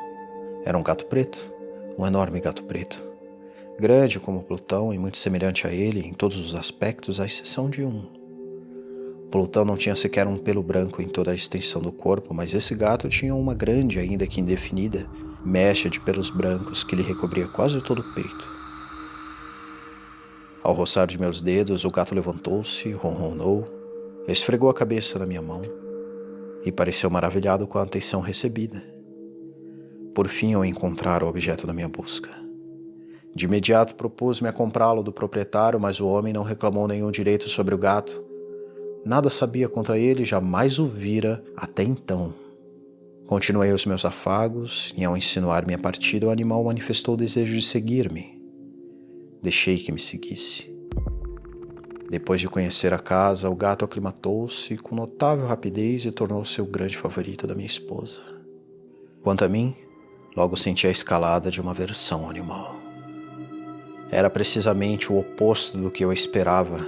Era 0.64 0.78
um 0.78 0.82
gato 0.84 1.06
preto, 1.06 1.52
um 1.98 2.06
enorme 2.06 2.38
gato 2.38 2.62
preto. 2.62 3.02
Grande 3.76 4.20
como 4.20 4.44
Plutão 4.44 4.94
e 4.94 4.98
muito 4.98 5.18
semelhante 5.18 5.66
a 5.66 5.72
ele 5.72 6.06
em 6.06 6.12
todos 6.12 6.36
os 6.36 6.54
aspectos, 6.54 7.18
à 7.18 7.26
exceção 7.26 7.68
de 7.68 7.82
um. 7.82 8.06
Plutão 9.28 9.64
não 9.64 9.76
tinha 9.76 9.96
sequer 9.96 10.28
um 10.28 10.38
pelo 10.38 10.62
branco 10.62 11.02
em 11.02 11.08
toda 11.08 11.32
a 11.32 11.34
extensão 11.34 11.82
do 11.82 11.90
corpo, 11.90 12.32
mas 12.32 12.54
esse 12.54 12.76
gato 12.76 13.08
tinha 13.08 13.34
uma 13.34 13.54
grande, 13.54 13.98
ainda 13.98 14.24
que 14.24 14.40
indefinida, 14.40 15.08
mecha 15.44 15.88
de 15.88 16.00
pelos 16.00 16.30
brancos 16.30 16.84
que 16.84 16.94
lhe 16.94 17.02
recobria 17.02 17.46
quase 17.48 17.80
todo 17.80 18.00
o 18.00 18.14
peito. 18.14 18.48
Ao 20.62 20.74
roçar 20.74 21.06
de 21.06 21.18
meus 21.18 21.40
dedos, 21.40 21.84
o 21.84 21.90
gato 21.90 22.14
levantou-se, 22.14 22.92
ronronou, 22.92 23.66
esfregou 24.28 24.68
a 24.68 24.74
cabeça 24.74 25.18
na 25.18 25.26
minha 25.26 25.40
mão 25.40 25.62
e 26.64 26.70
pareceu 26.70 27.08
maravilhado 27.08 27.66
com 27.66 27.78
a 27.78 27.82
atenção 27.82 28.20
recebida. 28.20 28.82
Por 30.14 30.28
fim, 30.28 30.52
eu 30.52 30.64
encontrar 30.64 31.22
o 31.22 31.28
objeto 31.28 31.66
da 31.66 31.72
minha 31.72 31.88
busca. 31.88 32.28
De 33.34 33.44
imediato 33.46 33.94
propus-me 33.94 34.48
a 34.48 34.52
comprá-lo 34.52 35.02
do 35.02 35.12
proprietário, 35.12 35.80
mas 35.80 36.00
o 36.00 36.08
homem 36.08 36.32
não 36.32 36.42
reclamou 36.42 36.86
nenhum 36.86 37.10
direito 37.10 37.48
sobre 37.48 37.74
o 37.74 37.78
gato. 37.78 38.22
Nada 39.04 39.30
sabia 39.30 39.68
quanto 39.68 39.92
a 39.92 39.98
ele, 39.98 40.24
jamais 40.24 40.78
o 40.78 40.86
vira 40.86 41.42
até 41.56 41.82
então. 41.82 42.34
Continuei 43.30 43.72
os 43.72 43.86
meus 43.86 44.04
afagos 44.04 44.92
e, 44.96 45.04
ao 45.04 45.16
insinuar 45.16 45.64
minha 45.64 45.78
partida, 45.78 46.26
o 46.26 46.30
animal 46.30 46.64
manifestou 46.64 47.14
o 47.14 47.16
desejo 47.16 47.54
de 47.54 47.62
seguir-me. 47.62 48.42
Deixei 49.40 49.78
que 49.78 49.92
me 49.92 50.00
seguisse. 50.00 50.68
Depois 52.10 52.40
de 52.40 52.48
conhecer 52.48 52.92
a 52.92 52.98
casa, 52.98 53.48
o 53.48 53.54
gato 53.54 53.84
aclimatou-se 53.84 54.76
com 54.78 54.96
notável 54.96 55.46
rapidez 55.46 56.04
e 56.04 56.10
tornou-se 56.10 56.60
o 56.60 56.66
grande 56.66 56.96
favorito 56.96 57.46
da 57.46 57.54
minha 57.54 57.68
esposa. 57.68 58.18
Quanto 59.22 59.44
a 59.44 59.48
mim, 59.48 59.76
logo 60.36 60.56
senti 60.56 60.88
a 60.88 60.90
escalada 60.90 61.52
de 61.52 61.60
uma 61.60 61.72
versão 61.72 62.28
animal. 62.28 62.74
Era 64.10 64.28
precisamente 64.28 65.12
o 65.12 65.20
oposto 65.20 65.78
do 65.78 65.88
que 65.88 66.04
eu 66.04 66.12
esperava, 66.12 66.84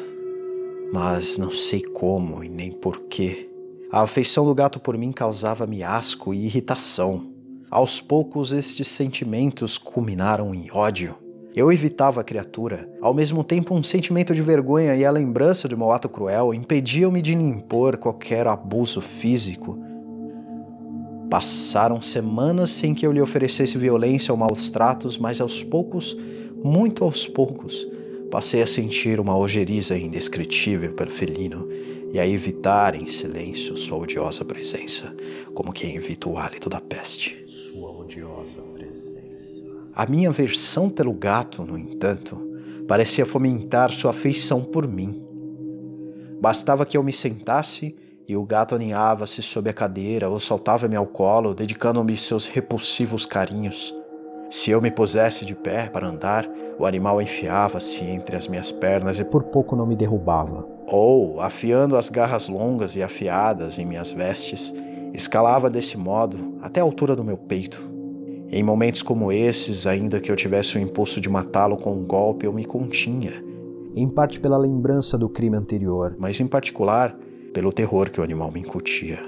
mas 0.92 1.38
não 1.38 1.52
sei 1.52 1.82
como 1.82 2.42
e 2.42 2.48
nem 2.48 2.72
porquê. 2.72 3.51
A 3.92 4.00
afeição 4.00 4.46
do 4.46 4.54
gato 4.54 4.80
por 4.80 4.96
mim 4.96 5.12
causava-me 5.12 5.82
asco 5.82 6.32
e 6.32 6.46
irritação. 6.46 7.26
Aos 7.70 8.00
poucos, 8.00 8.50
estes 8.50 8.88
sentimentos 8.88 9.76
culminaram 9.76 10.54
em 10.54 10.70
ódio. 10.72 11.14
Eu 11.54 11.70
evitava 11.70 12.22
a 12.22 12.24
criatura. 12.24 12.88
Ao 13.02 13.12
mesmo 13.12 13.44
tempo, 13.44 13.74
um 13.74 13.82
sentimento 13.82 14.34
de 14.34 14.40
vergonha 14.40 14.96
e 14.96 15.04
a 15.04 15.10
lembrança 15.10 15.68
de 15.68 15.76
meu 15.76 15.92
ato 15.92 16.08
cruel 16.08 16.54
impediam-me 16.54 17.20
de 17.20 17.34
lhe 17.34 17.42
impor 17.42 17.98
qualquer 17.98 18.46
abuso 18.46 19.02
físico. 19.02 19.78
Passaram 21.28 22.00
semanas 22.00 22.70
sem 22.70 22.94
que 22.94 23.06
eu 23.06 23.12
lhe 23.12 23.20
oferecesse 23.20 23.76
violência 23.76 24.32
ou 24.32 24.38
maus 24.38 24.70
tratos, 24.70 25.18
mas 25.18 25.38
aos 25.38 25.62
poucos, 25.62 26.16
muito 26.64 27.04
aos 27.04 27.26
poucos, 27.26 27.86
passei 28.30 28.62
a 28.62 28.66
sentir 28.66 29.20
uma 29.20 29.36
ojeriza 29.36 29.98
indescritível 29.98 30.94
pelo 30.94 31.10
felino 31.10 31.68
e 32.12 32.20
a 32.20 32.26
evitar 32.26 32.94
em 32.94 33.06
silêncio 33.06 33.76
sua 33.76 33.98
odiosa 33.98 34.44
presença, 34.44 35.16
como 35.54 35.72
quem 35.72 35.96
evita 35.96 36.28
o 36.28 36.38
hálito 36.38 36.68
da 36.68 36.80
peste. 36.80 37.44
Sua 37.48 37.90
odiosa 37.90 38.72
a 39.94 40.06
minha 40.06 40.30
aversão 40.30 40.88
pelo 40.88 41.12
gato, 41.12 41.64
no 41.64 41.76
entanto, 41.76 42.38
parecia 42.88 43.26
fomentar 43.26 43.90
sua 43.90 44.10
afeição 44.10 44.64
por 44.64 44.88
mim. 44.88 45.22
Bastava 46.40 46.86
que 46.86 46.96
eu 46.96 47.02
me 47.02 47.12
sentasse 47.12 47.94
e 48.26 48.34
o 48.34 48.42
gato 48.42 48.74
aninhava-se 48.74 49.42
sob 49.42 49.68
a 49.68 49.72
cadeira 49.74 50.30
ou 50.30 50.40
saltava-me 50.40 50.96
ao 50.96 51.06
colo, 51.06 51.54
dedicando-me 51.54 52.16
seus 52.16 52.46
repulsivos 52.46 53.26
carinhos. 53.26 53.94
Se 54.48 54.70
eu 54.70 54.80
me 54.80 54.90
pusesse 54.90 55.44
de 55.44 55.54
pé 55.54 55.90
para 55.90 56.08
andar, 56.08 56.48
o 56.78 56.86
animal 56.86 57.20
enfiava-se 57.20 58.02
entre 58.02 58.34
as 58.34 58.48
minhas 58.48 58.72
pernas 58.72 59.18
e 59.18 59.24
por 59.24 59.44
pouco 59.44 59.76
não 59.76 59.84
me 59.84 59.94
derrubava. 59.94 60.71
Ou, 60.86 61.40
afiando 61.40 61.96
as 61.96 62.08
garras 62.08 62.48
longas 62.48 62.96
e 62.96 63.02
afiadas 63.02 63.78
em 63.78 63.86
minhas 63.86 64.12
vestes, 64.12 64.74
escalava 65.14 65.70
desse 65.70 65.96
modo 65.96 66.56
até 66.60 66.80
a 66.80 66.82
altura 66.82 67.14
do 67.14 67.24
meu 67.24 67.36
peito. 67.36 67.90
Em 68.50 68.62
momentos 68.62 69.02
como 69.02 69.32
esses, 69.32 69.86
ainda 69.86 70.20
que 70.20 70.30
eu 70.30 70.36
tivesse 70.36 70.76
o 70.76 70.80
impulso 70.80 71.20
de 71.20 71.30
matá-lo 71.30 71.76
com 71.76 71.92
um 71.94 72.04
golpe, 72.04 72.46
eu 72.46 72.52
me 72.52 72.64
continha. 72.64 73.42
Em 73.94 74.08
parte 74.08 74.40
pela 74.40 74.58
lembrança 74.58 75.16
do 75.16 75.28
crime 75.28 75.56
anterior, 75.56 76.16
mas 76.18 76.40
em 76.40 76.46
particular 76.46 77.16
pelo 77.52 77.72
terror 77.72 78.10
que 78.10 78.20
o 78.20 78.24
animal 78.24 78.50
me 78.50 78.60
incutia. 78.60 79.18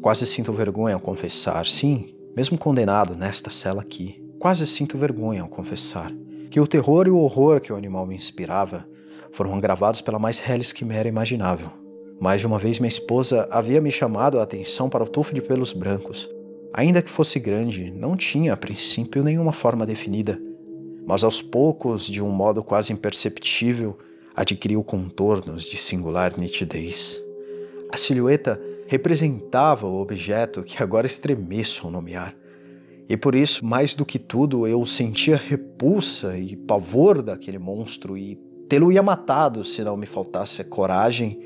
Quase 0.00 0.26
sinto 0.26 0.52
vergonha 0.52 0.94
ao 0.94 1.00
confessar, 1.00 1.66
sim, 1.66 2.14
mesmo 2.36 2.56
condenado 2.56 3.16
nesta 3.16 3.50
cela 3.50 3.82
aqui, 3.82 4.22
quase 4.38 4.66
sinto 4.66 4.96
vergonha 4.96 5.42
ao 5.42 5.48
confessar 5.48 6.12
que 6.50 6.60
o 6.60 6.66
terror 6.66 7.06
e 7.06 7.10
o 7.10 7.18
horror 7.18 7.60
que 7.60 7.72
o 7.72 7.76
animal 7.76 8.06
me 8.06 8.14
inspirava 8.14 8.86
foram 9.32 9.54
agravados 9.54 10.00
pela 10.00 10.18
mais 10.18 10.38
reles 10.38 10.72
quimera 10.72 11.08
imaginável. 11.08 11.70
Mais 12.20 12.40
de 12.40 12.46
uma 12.46 12.58
vez 12.58 12.78
minha 12.78 12.88
esposa 12.88 13.48
havia 13.50 13.80
me 13.80 13.90
chamado 13.90 14.40
a 14.40 14.42
atenção 14.42 14.88
para 14.88 15.04
o 15.04 15.08
tufo 15.08 15.34
de 15.34 15.40
pelos 15.40 15.72
brancos, 15.72 16.28
Ainda 16.72 17.02
que 17.02 17.10
fosse 17.10 17.40
grande, 17.40 17.90
não 17.90 18.16
tinha 18.16 18.52
a 18.52 18.56
princípio 18.56 19.24
nenhuma 19.24 19.52
forma 19.52 19.86
definida, 19.86 20.40
mas 21.06 21.24
aos 21.24 21.40
poucos, 21.40 22.06
de 22.06 22.22
um 22.22 22.30
modo 22.30 22.62
quase 22.62 22.92
imperceptível, 22.92 23.98
adquiriu 24.36 24.84
contornos 24.84 25.64
de 25.64 25.76
singular 25.76 26.38
nitidez. 26.38 27.22
A 27.90 27.96
silhueta 27.96 28.60
representava 28.86 29.86
o 29.86 30.00
objeto 30.00 30.62
que 30.62 30.82
agora 30.82 31.06
estremeço 31.06 31.86
ao 31.86 31.90
nomear. 31.90 32.36
E 33.08 33.16
por 33.16 33.34
isso, 33.34 33.64
mais 33.64 33.94
do 33.94 34.04
que 34.04 34.18
tudo, 34.18 34.66
eu 34.66 34.84
sentia 34.84 35.36
repulsa 35.36 36.36
e 36.36 36.54
pavor 36.54 37.22
daquele 37.22 37.58
monstro 37.58 38.16
e 38.16 38.36
tê-lo-ia 38.68 39.02
matado 39.02 39.64
se 39.64 39.82
não 39.82 39.96
me 39.96 40.06
faltasse 40.06 40.60
a 40.60 40.64
coragem. 40.64 41.38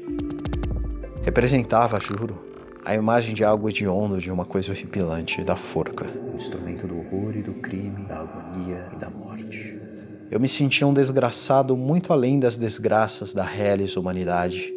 Representava, 1.23 2.01
juro, 2.01 2.37
a 2.85 2.95
imagem 2.95 3.33
de 3.33 3.45
algo 3.45 3.69
hediondo, 3.69 4.19
de 4.19 4.31
uma 4.31 4.45
coisa 4.45 4.73
horripilante, 4.73 5.45
da 5.45 5.55
forca. 5.55 6.07
O 6.33 6.37
instrumento 6.37 6.87
do 6.87 6.99
horror 6.99 7.37
e 7.37 7.43
do 7.43 7.55
crime, 7.55 8.05
da 8.07 8.21
agonia 8.21 8.89
e 8.93 8.97
da 8.97 9.09
morte. 9.09 9.81
Eu 10.29 10.41
me 10.41 10.49
sentia 10.49 10.87
um 10.87 10.93
desgraçado 10.93 11.77
muito 11.77 12.13
além 12.13 12.41
das 12.41 12.57
desgraças 12.57 13.33
da 13.33 13.45
reles 13.45 13.97
humanidade, 13.97 14.75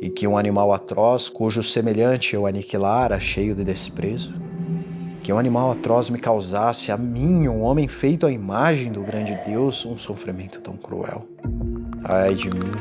e 0.00 0.10
que 0.10 0.26
um 0.26 0.36
animal 0.36 0.72
atroz, 0.72 1.28
cujo 1.28 1.62
semelhante 1.62 2.34
eu 2.34 2.44
aniquilara, 2.44 3.20
cheio 3.20 3.54
de 3.54 3.62
desprezo, 3.62 4.34
que 5.22 5.32
um 5.32 5.38
animal 5.38 5.70
atroz 5.70 6.10
me 6.10 6.18
causasse 6.18 6.90
a 6.90 6.96
mim, 6.96 7.46
um 7.46 7.62
homem 7.62 7.86
feito 7.86 8.26
à 8.26 8.32
imagem 8.32 8.90
do 8.90 9.02
grande 9.02 9.38
Deus, 9.46 9.86
um 9.86 9.96
sofrimento 9.96 10.60
tão 10.60 10.76
cruel. 10.76 11.28
Ai 12.02 12.34
de 12.34 12.50
mim, 12.50 12.72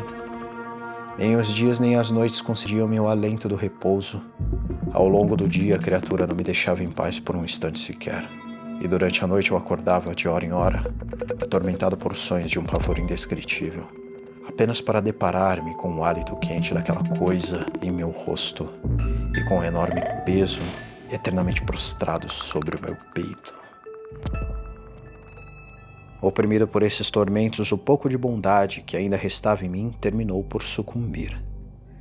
nem 1.19 1.36
os 1.36 1.53
dias 1.53 1.79
nem 1.79 1.95
as 1.95 2.10
noites 2.10 2.41
concediam-me 2.41 3.00
o 3.00 3.07
alento 3.07 3.48
do 3.48 3.55
repouso. 3.55 4.24
Ao 4.91 5.07
longo 5.07 5.38
do 5.38 5.48
dia, 5.48 5.75
a 5.75 5.79
criatura 5.79 6.25
não 6.25 6.36
me 6.36 6.43
deixava 6.43 6.83
em 6.83 6.89
paz 6.89 7.19
por 7.19 7.36
um 7.36 7.45
instante 7.45 7.77
sequer. 7.77 8.27
E 8.81 8.88
durante 8.88 9.24
a 9.24 9.27
noite 9.27 9.51
eu 9.51 9.57
acordava 9.57 10.15
de 10.15 10.27
hora 10.27 10.43
em 10.43 10.51
hora, 10.51 10.83
atormentado 11.39 11.95
por 11.95 12.15
sonhos 12.15 12.50
de 12.50 12.57
um 12.57 12.63
pavor 12.63 12.98
indescritível, 12.98 13.83
apenas 14.48 14.81
para 14.81 15.00
deparar-me 15.00 15.75
com 15.75 15.93
o 15.93 16.03
hálito 16.03 16.36
quente 16.38 16.74
daquela 16.74 17.03
coisa 17.19 17.67
em 17.83 17.91
meu 17.91 18.10
rosto 18.10 18.67
e 19.38 19.43
com 19.48 19.60
um 19.60 19.63
enorme 19.63 20.01
peso 20.25 20.62
eternamente 21.11 21.61
prostrado 21.61 22.31
sobre 22.31 22.75
o 22.77 22.81
meu 22.81 22.95
peito. 23.13 23.59
Oprimido 26.21 26.67
por 26.67 26.83
esses 26.83 27.09
tormentos, 27.09 27.71
o 27.71 27.77
pouco 27.77 28.07
de 28.07 28.17
bondade 28.17 28.81
que 28.81 28.95
ainda 28.95 29.17
restava 29.17 29.65
em 29.65 29.69
mim 29.69 29.91
terminou 29.99 30.43
por 30.43 30.61
sucumbir. 30.61 31.43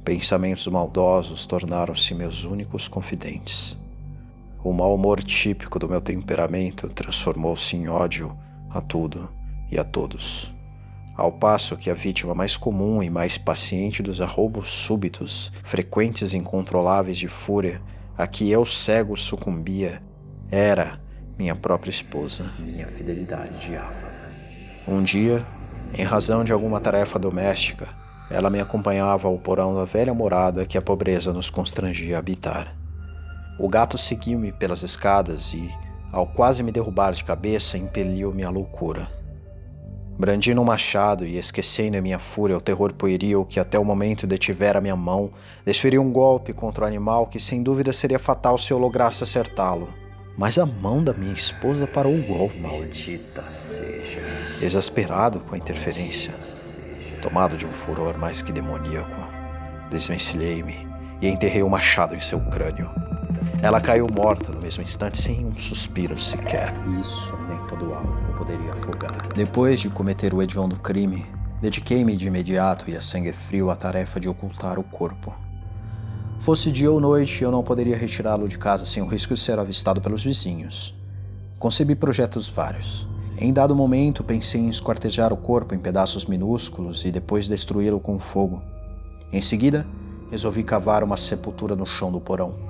Pensamentos 0.05 0.67
maldosos 0.67 1.47
tornaram-se 1.47 2.15
meus 2.15 2.45
únicos 2.45 2.87
confidentes. 2.87 3.79
O 4.63 4.73
mau 4.75 4.95
humor 4.95 5.23
típico 5.23 5.79
do 5.79 5.89
meu 5.89 6.03
temperamento 6.03 6.89
transformou-se 6.91 7.75
em 7.75 7.89
ódio 7.89 8.37
a 8.69 8.81
tudo 8.81 9.31
e 9.71 9.79
a 9.79 9.85
todos. 9.85 10.55
Ao 11.17 11.33
passo 11.33 11.77
que 11.77 11.91
a 11.91 11.95
vítima 11.95 12.35
mais 12.35 12.57
comum 12.57 13.03
e 13.03 13.09
mais 13.09 13.39
paciente 13.39 14.03
dos 14.03 14.21
arroubos 14.21 14.69
súbitos, 14.69 15.51
frequentes 15.63 16.33
e 16.33 16.37
incontroláveis 16.37 17.19
de 17.19 17.29
fúria, 17.29 17.81
a 18.21 18.27
que 18.27 18.51
eu 18.51 18.67
cego 18.67 19.17
sucumbia, 19.17 20.03
era 20.51 21.01
minha 21.39 21.57
própria 21.57 21.91
esposa. 21.91 22.45
Minha 22.59 22.87
fidelidade 22.87 23.59
diáfana. 23.67 24.13
Um 24.87 25.03
dia, 25.03 25.43
em 25.95 26.05
razão 26.05 26.45
de 26.45 26.53
alguma 26.53 26.81
tarefa 26.81 27.19
doméstica, 27.19 27.89
ela 28.31 28.51
me 28.51 28.61
acompanhava 28.61 29.27
ao 29.27 29.39
porão 29.39 29.75
da 29.75 29.87
velha 29.87 30.13
morada 30.13 30.67
que 30.67 30.77
a 30.77 30.83
pobreza 30.83 31.33
nos 31.33 31.49
constrangia 31.49 32.17
a 32.17 32.19
habitar. 32.19 32.77
O 33.59 33.71
gato 33.71 33.97
seguiu-me 33.97 34.53
pelas 34.53 34.83
escadas 34.83 35.55
e, 35.55 35.71
ao 36.13 36.27
quase 36.27 36.63
me 36.63 36.71
derrubar 36.71 37.13
de 37.13 37.25
cabeça, 37.25 37.79
impeliu-me 37.79 38.45
à 38.45 38.51
loucura. 38.51 39.09
Brandindo 40.21 40.61
um 40.61 40.65
machado 40.65 41.27
e 41.27 41.39
esquecendo 41.39 41.97
em 41.97 42.01
minha 42.03 42.19
fúria 42.19 42.55
o 42.55 42.61
terror 42.61 42.93
pueril 42.93 43.47
que 43.47 43.59
até 43.59 43.79
o 43.79 43.85
momento 43.87 44.27
detivera 44.27 44.79
minha 44.79 44.95
mão, 44.95 45.31
desferi 45.65 45.99
um 45.99 46.13
golpe 46.13 46.53
contra 46.53 46.85
o 46.85 46.87
animal 46.87 47.27
que 47.27 47.41
sem 47.41 47.63
dúvida 47.63 47.91
seria 47.91 48.19
fatal 48.19 48.59
se 48.59 48.71
eu 48.71 48.77
lograsse 48.77 49.25
acertá-lo 49.25 49.89
mas 50.37 50.59
a 50.59 50.67
mão 50.67 51.03
da 51.03 51.15
minha 51.15 51.33
esposa 51.33 51.87
parou 51.87 52.15
o 52.15 52.23
golpe. 52.23 52.59
Maldita 52.61 53.41
seja. 53.43 54.21
Exasperado 54.61 55.41
com 55.41 55.55
a 55.55 55.59
interferência, 55.59 56.35
tomado 57.23 57.57
de 57.57 57.65
um 57.67 57.73
furor 57.73 58.19
mais 58.19 58.43
que 58.43 58.53
demoníaco, 58.53 59.21
desvencilhei-me 59.91 60.87
e 61.21 61.29
enterrei 61.29 61.63
o 61.63 61.69
machado 61.69 62.15
em 62.15 62.21
seu 62.21 62.41
crânio. 62.41 63.10
Ela 63.63 63.79
caiu 63.79 64.07
morta 64.11 64.51
no 64.53 64.61
mesmo 64.61 64.83
instante, 64.83 65.21
sem 65.21 65.45
um 65.45 65.57
suspiro 65.59 66.19
sequer. 66.19 66.73
Isso 66.99 67.37
nem 67.47 67.59
todo 67.67 67.93
alvo 67.93 68.33
poderia 68.35 68.73
afogar. 68.73 69.29
Depois 69.37 69.81
de 69.81 69.91
cometer 69.91 70.33
o 70.33 70.41
hediondo 70.41 70.77
crime, 70.77 71.27
dediquei-me 71.61 72.17
de 72.17 72.27
imediato 72.27 72.89
e 72.89 72.97
a 72.97 73.03
sangue 73.03 73.35
frio 73.35 73.71
à 73.71 73.77
tarefa 73.77 74.19
de 74.19 74.31
ocultar 74.31 74.79
o 74.79 74.83
corpo. 74.83 75.35
Fosse 76.39 76.73
dia 76.73 76.91
ou 76.91 76.99
noite, 76.99 77.45
eu 77.45 77.51
não 77.51 77.63
poderia 77.63 77.99
retirá-lo 77.99 78.49
de 78.49 78.57
casa 78.57 78.87
sem 78.87 79.03
o 79.03 79.07
risco 79.07 79.35
de 79.35 79.41
ser 79.41 79.59
avistado 79.59 80.01
pelos 80.01 80.25
vizinhos. 80.25 80.99
Concebi 81.59 81.95
projetos 81.95 82.49
vários. 82.49 83.07
Em 83.37 83.53
dado 83.53 83.77
momento, 83.77 84.25
pensei 84.25 84.63
em 84.63 84.71
esquartejar 84.71 85.35
o 85.35 85.37
corpo 85.37 85.75
em 85.75 85.79
pedaços 85.79 86.25
minúsculos 86.25 87.05
e 87.05 87.11
depois 87.11 87.47
destruí-lo 87.47 88.01
com 88.01 88.19
fogo. 88.19 88.63
Em 89.31 89.43
seguida, 89.43 89.87
resolvi 90.31 90.63
cavar 90.63 91.05
uma 91.05 91.19
sepultura 91.19 91.77
no 91.77 91.85
chão 91.85 92.11
do 92.11 92.21
porão. 92.21 92.70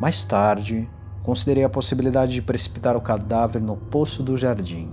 Mais 0.00 0.24
tarde, 0.24 0.88
considerei 1.22 1.62
a 1.62 1.68
possibilidade 1.68 2.32
de 2.32 2.40
precipitar 2.40 2.96
o 2.96 3.02
cadáver 3.02 3.60
no 3.60 3.76
poço 3.76 4.22
do 4.22 4.34
jardim. 4.34 4.88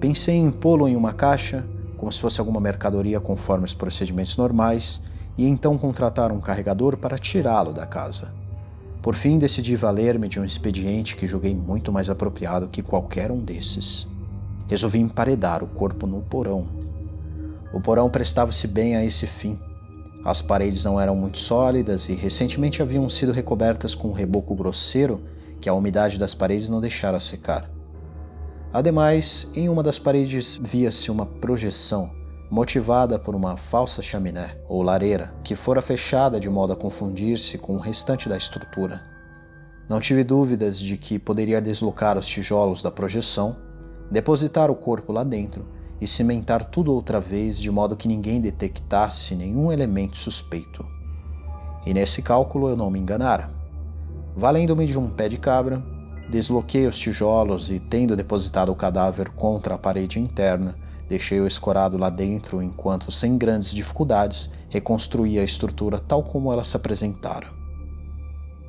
Pensei 0.00 0.34
em 0.34 0.50
pô-lo 0.50 0.88
em 0.88 0.96
uma 0.96 1.12
caixa, 1.12 1.66
como 1.98 2.10
se 2.10 2.18
fosse 2.18 2.40
alguma 2.40 2.58
mercadoria 2.58 3.20
conforme 3.20 3.66
os 3.66 3.74
procedimentos 3.74 4.38
normais, 4.38 5.02
e 5.36 5.46
então 5.46 5.76
contratar 5.76 6.32
um 6.32 6.40
carregador 6.40 6.96
para 6.96 7.18
tirá-lo 7.18 7.74
da 7.74 7.84
casa. 7.84 8.32
Por 9.02 9.14
fim, 9.14 9.38
decidi 9.38 9.76
valer-me 9.76 10.26
de 10.26 10.40
um 10.40 10.44
expediente 10.44 11.16
que 11.16 11.26
julguei 11.26 11.54
muito 11.54 11.92
mais 11.92 12.08
apropriado 12.08 12.68
que 12.68 12.82
qualquer 12.82 13.30
um 13.30 13.38
desses 13.38 14.08
resolvi 14.66 15.00
emparedar 15.00 15.62
o 15.62 15.66
corpo 15.66 16.06
no 16.06 16.22
porão. 16.22 16.66
O 17.74 17.80
porão 17.80 18.08
prestava-se 18.08 18.66
bem 18.66 18.96
a 18.96 19.04
esse 19.04 19.26
fim. 19.26 19.58
As 20.24 20.42
paredes 20.42 20.84
não 20.84 21.00
eram 21.00 21.16
muito 21.16 21.38
sólidas 21.38 22.08
e 22.08 22.14
recentemente 22.14 22.82
haviam 22.82 23.08
sido 23.08 23.32
recobertas 23.32 23.94
com 23.94 24.08
um 24.08 24.12
reboco 24.12 24.54
grosseiro 24.54 25.22
que 25.60 25.68
a 25.68 25.72
umidade 25.74 26.18
das 26.18 26.34
paredes 26.34 26.68
não 26.68 26.80
deixara 26.80 27.18
secar. 27.18 27.70
Ademais, 28.72 29.50
em 29.54 29.68
uma 29.68 29.82
das 29.82 29.98
paredes 29.98 30.60
via-se 30.62 31.10
uma 31.10 31.24
projeção, 31.24 32.10
motivada 32.50 33.18
por 33.18 33.34
uma 33.34 33.56
falsa 33.56 34.02
chaminé 34.02 34.56
ou 34.68 34.82
lareira 34.82 35.34
que 35.42 35.56
fora 35.56 35.80
fechada 35.80 36.38
de 36.38 36.50
modo 36.50 36.72
a 36.72 36.76
confundir-se 36.76 37.56
com 37.56 37.76
o 37.76 37.80
restante 37.80 38.28
da 38.28 38.36
estrutura. 38.36 39.02
Não 39.88 40.00
tive 40.00 40.22
dúvidas 40.22 40.78
de 40.78 40.96
que 40.96 41.18
poderia 41.18 41.60
deslocar 41.60 42.18
os 42.18 42.26
tijolos 42.26 42.82
da 42.82 42.90
projeção 42.90 43.56
depositar 44.10 44.70
o 44.70 44.74
corpo 44.74 45.12
lá 45.12 45.22
dentro 45.22 45.79
e 46.00 46.06
cimentar 46.06 46.64
tudo 46.64 46.94
outra 46.94 47.20
vez 47.20 47.58
de 47.58 47.70
modo 47.70 47.96
que 47.96 48.08
ninguém 48.08 48.40
detectasse 48.40 49.34
nenhum 49.34 49.70
elemento 49.70 50.16
suspeito. 50.16 50.86
E 51.84 51.92
nesse 51.92 52.22
cálculo 52.22 52.68
eu 52.68 52.76
não 52.76 52.90
me 52.90 52.98
enganara. 52.98 53.50
Valendo-me 54.34 54.86
de 54.86 54.98
um 54.98 55.08
pé 55.08 55.28
de 55.28 55.36
cabra, 55.36 55.82
desloquei 56.30 56.86
os 56.86 56.98
tijolos 56.98 57.70
e, 57.70 57.78
tendo 57.78 58.16
depositado 58.16 58.70
o 58.70 58.76
cadáver 58.76 59.30
contra 59.30 59.74
a 59.74 59.78
parede 59.78 60.18
interna, 60.18 60.76
deixei-o 61.08 61.46
escorado 61.46 61.98
lá 61.98 62.08
dentro 62.08 62.62
enquanto, 62.62 63.10
sem 63.10 63.36
grandes 63.36 63.72
dificuldades, 63.72 64.50
reconstruía 64.68 65.40
a 65.40 65.44
estrutura 65.44 65.98
tal 65.98 66.22
como 66.22 66.52
ela 66.52 66.64
se 66.64 66.76
apresentara. 66.76 67.48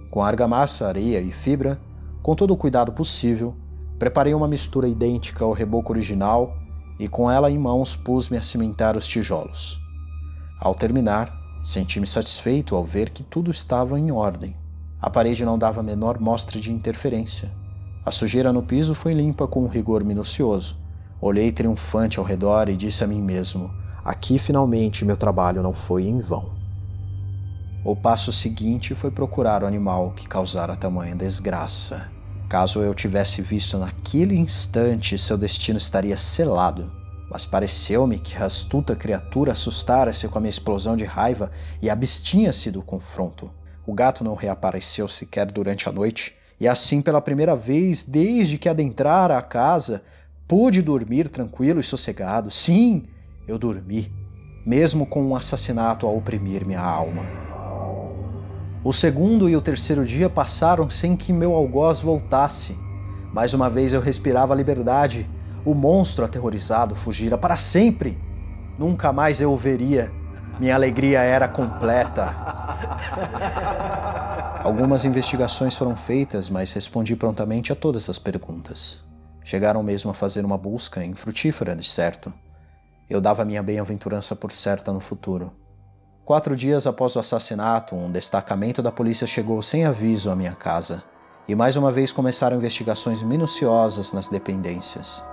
Com 0.09 0.21
argamassa, 0.21 0.87
areia 0.87 1.21
e 1.21 1.31
fibra, 1.31 1.79
com 2.21 2.35
todo 2.35 2.51
o 2.51 2.57
cuidado 2.57 2.91
possível, 2.91 3.55
Preparei 4.01 4.33
uma 4.33 4.47
mistura 4.47 4.87
idêntica 4.87 5.45
ao 5.45 5.51
reboco 5.51 5.93
original 5.93 6.57
e 7.01 7.07
com 7.07 7.31
ela 7.31 7.49
em 7.49 7.57
mãos 7.57 7.95
pus-me 7.95 8.37
a 8.37 8.43
cimentar 8.43 8.95
os 8.95 9.07
tijolos. 9.07 9.81
Ao 10.59 10.75
terminar, 10.75 11.35
senti-me 11.63 12.05
satisfeito 12.05 12.75
ao 12.75 12.85
ver 12.85 13.09
que 13.09 13.23
tudo 13.23 13.49
estava 13.49 13.99
em 13.99 14.11
ordem. 14.11 14.55
A 15.01 15.09
parede 15.09 15.43
não 15.43 15.57
dava 15.57 15.79
a 15.79 15.83
menor 15.83 16.19
mostra 16.19 16.59
de 16.59 16.71
interferência. 16.71 17.51
A 18.05 18.11
sujeira 18.11 18.53
no 18.53 18.61
piso 18.61 18.93
foi 18.93 19.13
limpa 19.13 19.47
com 19.47 19.63
um 19.63 19.67
rigor 19.67 20.03
minucioso. 20.03 20.77
Olhei 21.19 21.51
triunfante 21.51 22.19
ao 22.19 22.25
redor 22.25 22.69
e 22.69 22.77
disse 22.77 23.03
a 23.03 23.07
mim 23.07 23.19
mesmo: 23.19 23.73
Aqui 24.05 24.37
finalmente 24.37 25.03
meu 25.03 25.17
trabalho 25.17 25.63
não 25.63 25.73
foi 25.73 26.05
em 26.05 26.19
vão. 26.19 26.51
O 27.83 27.95
passo 27.95 28.31
seguinte 28.31 28.93
foi 28.93 29.09
procurar 29.09 29.63
o 29.63 29.65
animal 29.65 30.11
que 30.11 30.27
causara 30.27 30.75
tamanha 30.75 31.15
desgraça. 31.15 32.11
Caso 32.51 32.81
eu 32.81 32.93
tivesse 32.93 33.41
visto 33.41 33.77
naquele 33.77 34.35
instante, 34.35 35.17
seu 35.17 35.37
destino 35.37 35.77
estaria 35.77 36.17
selado. 36.17 36.91
Mas 37.31 37.45
pareceu-me 37.45 38.19
que 38.19 38.35
a 38.35 38.43
astuta 38.43 38.93
criatura 38.93 39.53
assustara-se 39.53 40.27
com 40.27 40.37
a 40.37 40.41
minha 40.41 40.49
explosão 40.49 40.97
de 40.97 41.05
raiva 41.05 41.49
e 41.81 41.89
abstinha-se 41.89 42.69
do 42.69 42.81
confronto. 42.81 43.49
O 43.87 43.93
gato 43.93 44.21
não 44.21 44.35
reapareceu 44.35 45.07
sequer 45.07 45.49
durante 45.49 45.87
a 45.87 45.93
noite, 45.93 46.35
e 46.59 46.67
assim, 46.67 47.01
pela 47.01 47.21
primeira 47.21 47.55
vez 47.55 48.03
desde 48.03 48.57
que 48.57 48.67
adentrara 48.67 49.37
a 49.37 49.41
casa, 49.41 50.03
pude 50.45 50.81
dormir 50.81 51.29
tranquilo 51.29 51.79
e 51.79 51.83
sossegado. 51.83 52.51
Sim, 52.51 53.05
eu 53.47 53.57
dormi, 53.57 54.11
mesmo 54.65 55.05
com 55.05 55.23
um 55.23 55.37
assassinato 55.37 56.05
a 56.05 56.11
oprimir 56.11 56.65
minha 56.65 56.81
alma. 56.81 57.40
O 58.83 58.91
segundo 58.91 59.47
e 59.47 59.55
o 59.55 59.61
terceiro 59.61 60.03
dia 60.03 60.27
passaram 60.27 60.89
sem 60.89 61.15
que 61.15 61.31
meu 61.31 61.53
algoz 61.53 62.01
voltasse. 62.01 62.75
Mais 63.31 63.53
uma 63.53 63.69
vez 63.69 63.93
eu 63.93 64.01
respirava 64.01 64.53
a 64.53 64.57
liberdade. 64.57 65.29
O 65.63 65.75
monstro 65.75 66.25
aterrorizado 66.25 66.95
fugira 66.95 67.37
para 67.37 67.55
sempre. 67.55 68.17
Nunca 68.79 69.13
mais 69.13 69.39
eu 69.39 69.53
o 69.53 69.57
veria. 69.57 70.11
Minha 70.59 70.73
alegria 70.73 71.19
era 71.19 71.47
completa. 71.47 72.35
Algumas 74.63 75.05
investigações 75.05 75.75
foram 75.75 75.95
feitas, 75.95 76.49
mas 76.49 76.73
respondi 76.73 77.15
prontamente 77.15 77.71
a 77.71 77.75
todas 77.75 78.09
as 78.09 78.17
perguntas. 78.17 79.03
Chegaram 79.43 79.83
mesmo 79.83 80.09
a 80.09 80.15
fazer 80.15 80.43
uma 80.43 80.57
busca 80.57 81.05
infrutífera, 81.05 81.75
de 81.75 81.83
certo. 81.83 82.33
Eu 83.07 83.21
dava 83.21 83.45
minha 83.45 83.61
bem-aventurança 83.61 84.35
por 84.35 84.51
certa 84.51 84.91
no 84.91 84.99
futuro. 84.99 85.51
Quatro 86.23 86.55
dias 86.55 86.85
após 86.85 87.15
o 87.15 87.19
assassinato, 87.19 87.95
um 87.95 88.11
destacamento 88.11 88.83
da 88.83 88.91
polícia 88.91 89.25
chegou 89.25 89.59
sem 89.63 89.85
aviso 89.85 90.29
à 90.29 90.35
minha 90.35 90.53
casa 90.53 91.03
e 91.47 91.55
mais 91.55 91.75
uma 91.75 91.91
vez 91.91 92.11
começaram 92.11 92.57
investigações 92.57 93.23
minuciosas 93.23 94.13
nas 94.13 94.27
dependências. 94.27 95.25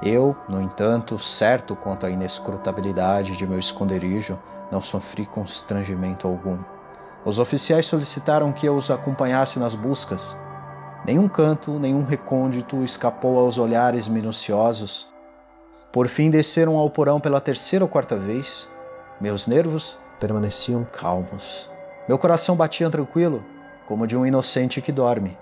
Eu, 0.00 0.36
no 0.48 0.60
entanto, 0.60 1.18
certo 1.18 1.74
quanto 1.74 2.06
à 2.06 2.10
inescrutabilidade 2.10 3.36
de 3.36 3.46
meu 3.48 3.58
esconderijo, 3.58 4.38
não 4.70 4.80
sofri 4.80 5.26
constrangimento 5.26 6.28
algum. 6.28 6.58
Os 7.24 7.40
oficiais 7.40 7.86
solicitaram 7.86 8.52
que 8.52 8.64
eu 8.64 8.76
os 8.76 8.92
acompanhasse 8.92 9.58
nas 9.58 9.74
buscas. 9.74 10.36
Nenhum 11.04 11.28
canto, 11.28 11.80
nenhum 11.80 12.04
recôndito 12.04 12.84
escapou 12.84 13.40
aos 13.40 13.58
olhares 13.58 14.06
minuciosos. 14.06 15.08
Por 15.92 16.06
fim, 16.06 16.30
desceram 16.30 16.76
ao 16.76 16.88
porão 16.88 17.18
pela 17.18 17.40
terceira 17.40 17.84
ou 17.84 17.88
quarta 17.88 18.16
vez. 18.16 18.68
Meus 19.20 19.48
nervos 19.48 19.98
permaneciam 20.18 20.84
calmos. 20.84 21.70
Meu 22.08 22.18
coração 22.18 22.56
batia 22.56 22.88
tranquilo, 22.90 23.44
como 23.86 24.06
de 24.06 24.16
um 24.16 24.26
inocente 24.26 24.80
que 24.80 24.92
dorme. 24.92 25.36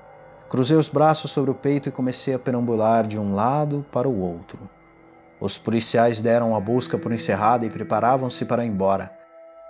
Cruzei 0.49 0.77
os 0.77 0.89
braços 0.89 1.31
sobre 1.31 1.51
o 1.51 1.55
peito 1.55 1.89
e 1.89 1.93
comecei 1.93 2.35
a 2.35 2.39
perambular 2.39 3.07
de 3.07 3.19
um 3.19 3.35
lado 3.35 3.85
para 3.91 4.09
o 4.09 4.21
outro. 4.21 4.69
Os 5.41 5.59
policiais 5.59 6.23
deram 6.23 6.55
a 6.55 6.61
busca 6.61 6.97
por 6.97 7.13
encerrada 7.13 7.67
e 7.67 7.71
preparavam-se 7.71 8.45
para 8.45 8.65
ir 8.65 8.69
embora. 8.69 9.11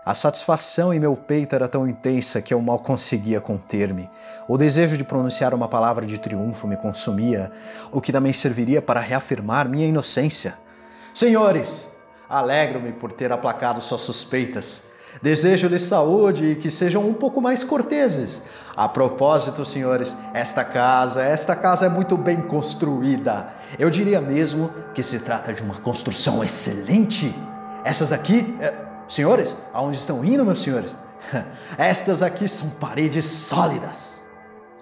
A 0.05 0.15
satisfação 0.15 0.95
em 0.95 1.01
meu 1.01 1.17
peito 1.17 1.57
era 1.57 1.67
tão 1.67 1.89
intensa 1.89 2.41
que 2.41 2.55
eu 2.55 2.63
mal 2.63 2.79
conseguia 2.79 3.41
conter-me. 3.41 4.09
O 4.47 4.57
desejo 4.57 4.97
de 4.97 5.03
pronunciar 5.03 5.53
uma 5.53 5.67
palavra 5.67 6.07
de 6.07 6.17
triunfo 6.17 6.69
me 6.69 6.77
consumia, 6.77 7.51
o 7.91 8.01
que 8.01 8.13
também 8.13 8.33
serviria 8.33 8.81
para 8.81 9.01
reafirmar 9.01 9.69
minha 9.69 9.89
inocência. 9.89 10.57
Senhores, 11.13 11.91
alegro-me 12.29 12.93
por 12.93 13.13
ter 13.13 13.33
aplacado 13.33 13.81
suas 13.81 14.03
suspeitas. 14.03 14.86
Desejo-lhes 15.23 15.83
saúde 15.83 16.53
e 16.53 16.57
que 16.57 16.71
sejam 16.71 17.07
um 17.07 17.15
pouco 17.15 17.41
mais 17.41 17.65
corteses. 17.65 18.43
A 18.77 18.89
propósito, 18.89 19.65
senhores, 19.65 20.17
esta 20.35 20.63
casa, 20.63 21.23
esta 21.23 21.57
casa 21.57 21.87
é 21.87 21.89
muito 21.89 22.17
bem 22.17 22.43
construída. 22.43 23.49
Eu 23.79 23.89
diria 23.89 24.21
mesmo 24.21 24.71
que 24.95 25.03
se 25.03 25.21
trata 25.21 25.53
de 25.53 25.63
uma 25.63 25.75
construção 25.77 26.45
excelente. 26.45 27.35
Essas 27.85 28.13
aqui, 28.13 28.57
é... 28.61 28.75
senhores, 29.09 29.57
aonde 29.73 29.97
estão 29.97 30.25
indo, 30.25 30.45
meus 30.45 30.61
senhores? 30.61 30.95
Estas 31.79 32.23
aqui 32.23 32.47
são 32.47 32.71
paredes 32.71 33.25
sólidas. 33.25 34.25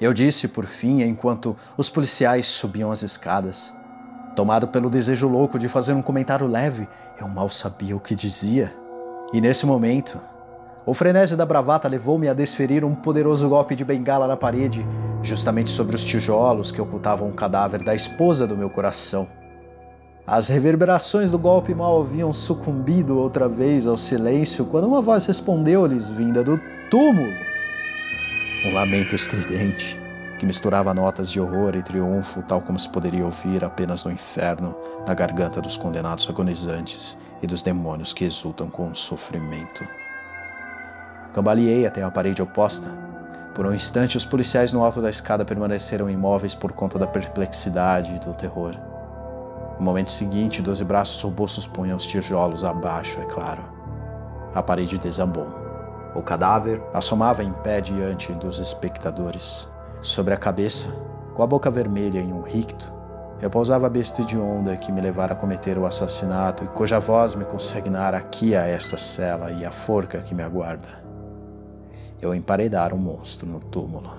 Eu 0.01 0.13
disse 0.13 0.49
por 0.49 0.67
fim, 0.67 1.03
enquanto 1.03 1.57
os 1.77 1.89
policiais 1.89 2.47
subiam 2.47 2.91
as 2.91 3.03
escadas. 3.03 3.73
Tomado 4.35 4.67
pelo 4.67 4.91
desejo 4.91 5.29
louco 5.29 5.59
de 5.59 5.69
fazer 5.69 5.93
um 5.93 6.03
comentário 6.03 6.47
leve, 6.47 6.89
eu 7.21 7.29
mal 7.29 7.49
sabia 7.49 7.97
o 7.97 8.01
que 8.01 8.17
dizia. 8.17 8.75
E 9.35 9.41
nesse 9.41 9.67
momento, 9.67 10.21
o 10.87 10.95
frenesi 10.95 11.35
da 11.35 11.45
bravata 11.45 11.89
levou-me 11.89 12.29
a 12.29 12.33
desferir 12.33 12.85
um 12.85 12.95
poderoso 12.95 13.49
golpe 13.49 13.75
de 13.75 13.85
bengala 13.85 14.29
na 14.29 14.37
parede, 14.37 14.87
justamente 15.25 15.73
sobre 15.73 15.97
os 15.97 16.05
tijolos 16.05 16.71
que 16.71 16.81
ocultavam 16.81 17.29
o 17.29 17.33
cadáver 17.33 17.83
da 17.83 17.97
esposa 17.97 18.47
do 18.47 18.57
meu 18.57 18.71
coração. 18.71 19.27
As 20.25 20.47
reverberações 20.47 21.33
do 21.33 21.39
golpe 21.41 21.75
mal 21.75 22.01
haviam 22.01 22.33
sucumbido 22.33 23.19
outra 23.19 23.49
vez 23.49 23.89
ao 23.89 23.99
silêncio 23.99 24.67
quando 24.67 24.87
uma 24.87 25.03
voz 25.03 25.27
respondeu-lhes 25.27 26.09
vinda 26.09 26.45
do 26.45 26.57
túmulo. 26.89 27.35
Um 28.69 28.73
lamento 28.73 29.17
estridente 29.17 29.99
que 30.39 30.47
misturava 30.47 30.95
notas 30.95 31.29
de 31.29 31.41
horror 31.41 31.75
e 31.75 31.83
triunfo, 31.83 32.41
tal 32.43 32.61
como 32.61 32.79
se 32.79 32.89
poderia 32.89 33.25
ouvir 33.25 33.65
apenas 33.65 34.05
no 34.05 34.13
inferno, 34.13 34.77
na 35.05 35.13
garganta 35.13 35.61
dos 35.61 35.77
condenados 35.77 36.29
agonizantes 36.29 37.19
e 37.45 37.47
dos 37.47 37.63
demônios 37.63 38.13
que 38.13 38.25
exultam 38.25 38.69
com 38.69 38.91
o 38.91 38.97
sofrimento. 38.97 39.87
Cambaleei 41.33 41.87
até 41.87 42.03
a 42.03 42.11
parede 42.11 42.43
oposta. 42.43 42.91
Por 43.55 43.67
um 43.67 43.75
instante, 43.75 44.17
os 44.17 44.25
policiais 44.25 44.73
no 44.73 44.83
alto 44.83 45.01
da 45.01 45.11
escada 45.11 45.45
permaneceram 45.45 46.09
imóveis 46.11 46.55
por 46.55 46.73
conta 46.73 46.99
da 46.99 47.07
perplexidade 47.07 48.15
e 48.15 48.19
do 48.19 48.33
terror. 48.35 48.75
No 49.79 49.85
momento 49.85 50.11
seguinte, 50.11 50.63
doze 50.63 50.85
braços 50.85 51.23
robustos 51.23 51.67
punham 51.67 51.97
os 51.97 52.07
tijolos 52.07 52.65
abaixo, 52.65 53.21
é 53.21 53.27
claro. 53.27 53.65
A 54.55 54.63
parede 54.63 54.99
desabou. 54.99 55.47
O 56.15 56.23
cadáver 56.23 56.83
assomava 56.95 57.43
em 57.43 57.53
pé 57.53 57.81
diante 57.81 58.33
dos 58.33 58.59
espectadores. 58.59 59.69
Sobre 60.01 60.33
a 60.33 60.37
cabeça, 60.37 60.89
com 61.35 61.43
a 61.43 61.47
boca 61.47 61.71
vermelha 61.71 62.21
em 62.21 62.33
um 62.33 62.43
ricto, 62.43 62.93
repousava 63.45 63.87
a 63.87 63.91
besta 63.91 64.23
hedionda 64.23 64.75
que 64.75 64.91
me 64.91 65.03
levara 65.03 65.35
a 65.35 65.37
cometer 65.37 65.77
o 65.77 65.85
assassinato 65.85 66.65
e 66.65 66.69
cuja 66.69 66.99
voz 66.99 67.35
me 67.35 67.45
consignara 67.45 68.17
aqui 68.17 68.57
a 68.57 68.67
esta 68.67 68.97
cela 68.97 69.53
e 69.53 69.67
a 69.67 69.71
forca 69.71 70.23
que 70.23 70.35
me 70.35 70.43
aguarda. 70.43 71.05
Eu 72.23 72.35
emparedara 72.35 72.95
um 72.95 72.99
monstro 72.99 73.47
no 73.47 73.61
túmulo. 73.61 74.11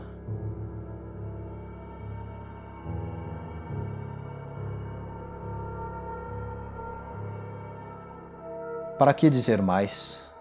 Para 9.00 9.12
que 9.12 9.28
dizer 9.28 9.60
mais? 9.60 10.32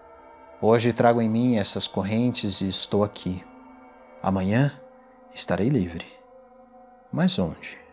Hoje 0.61 0.93
trago 0.93 1.19
em 1.19 1.27
mim 1.27 1.55
essas 1.55 1.87
correntes 1.87 2.61
e 2.61 2.69
estou 2.69 3.03
aqui. 3.03 3.43
Amanhã 4.21 4.79
estarei 5.33 5.69
livre. 5.69 6.05
Mas 7.11 7.39
onde? 7.39 7.84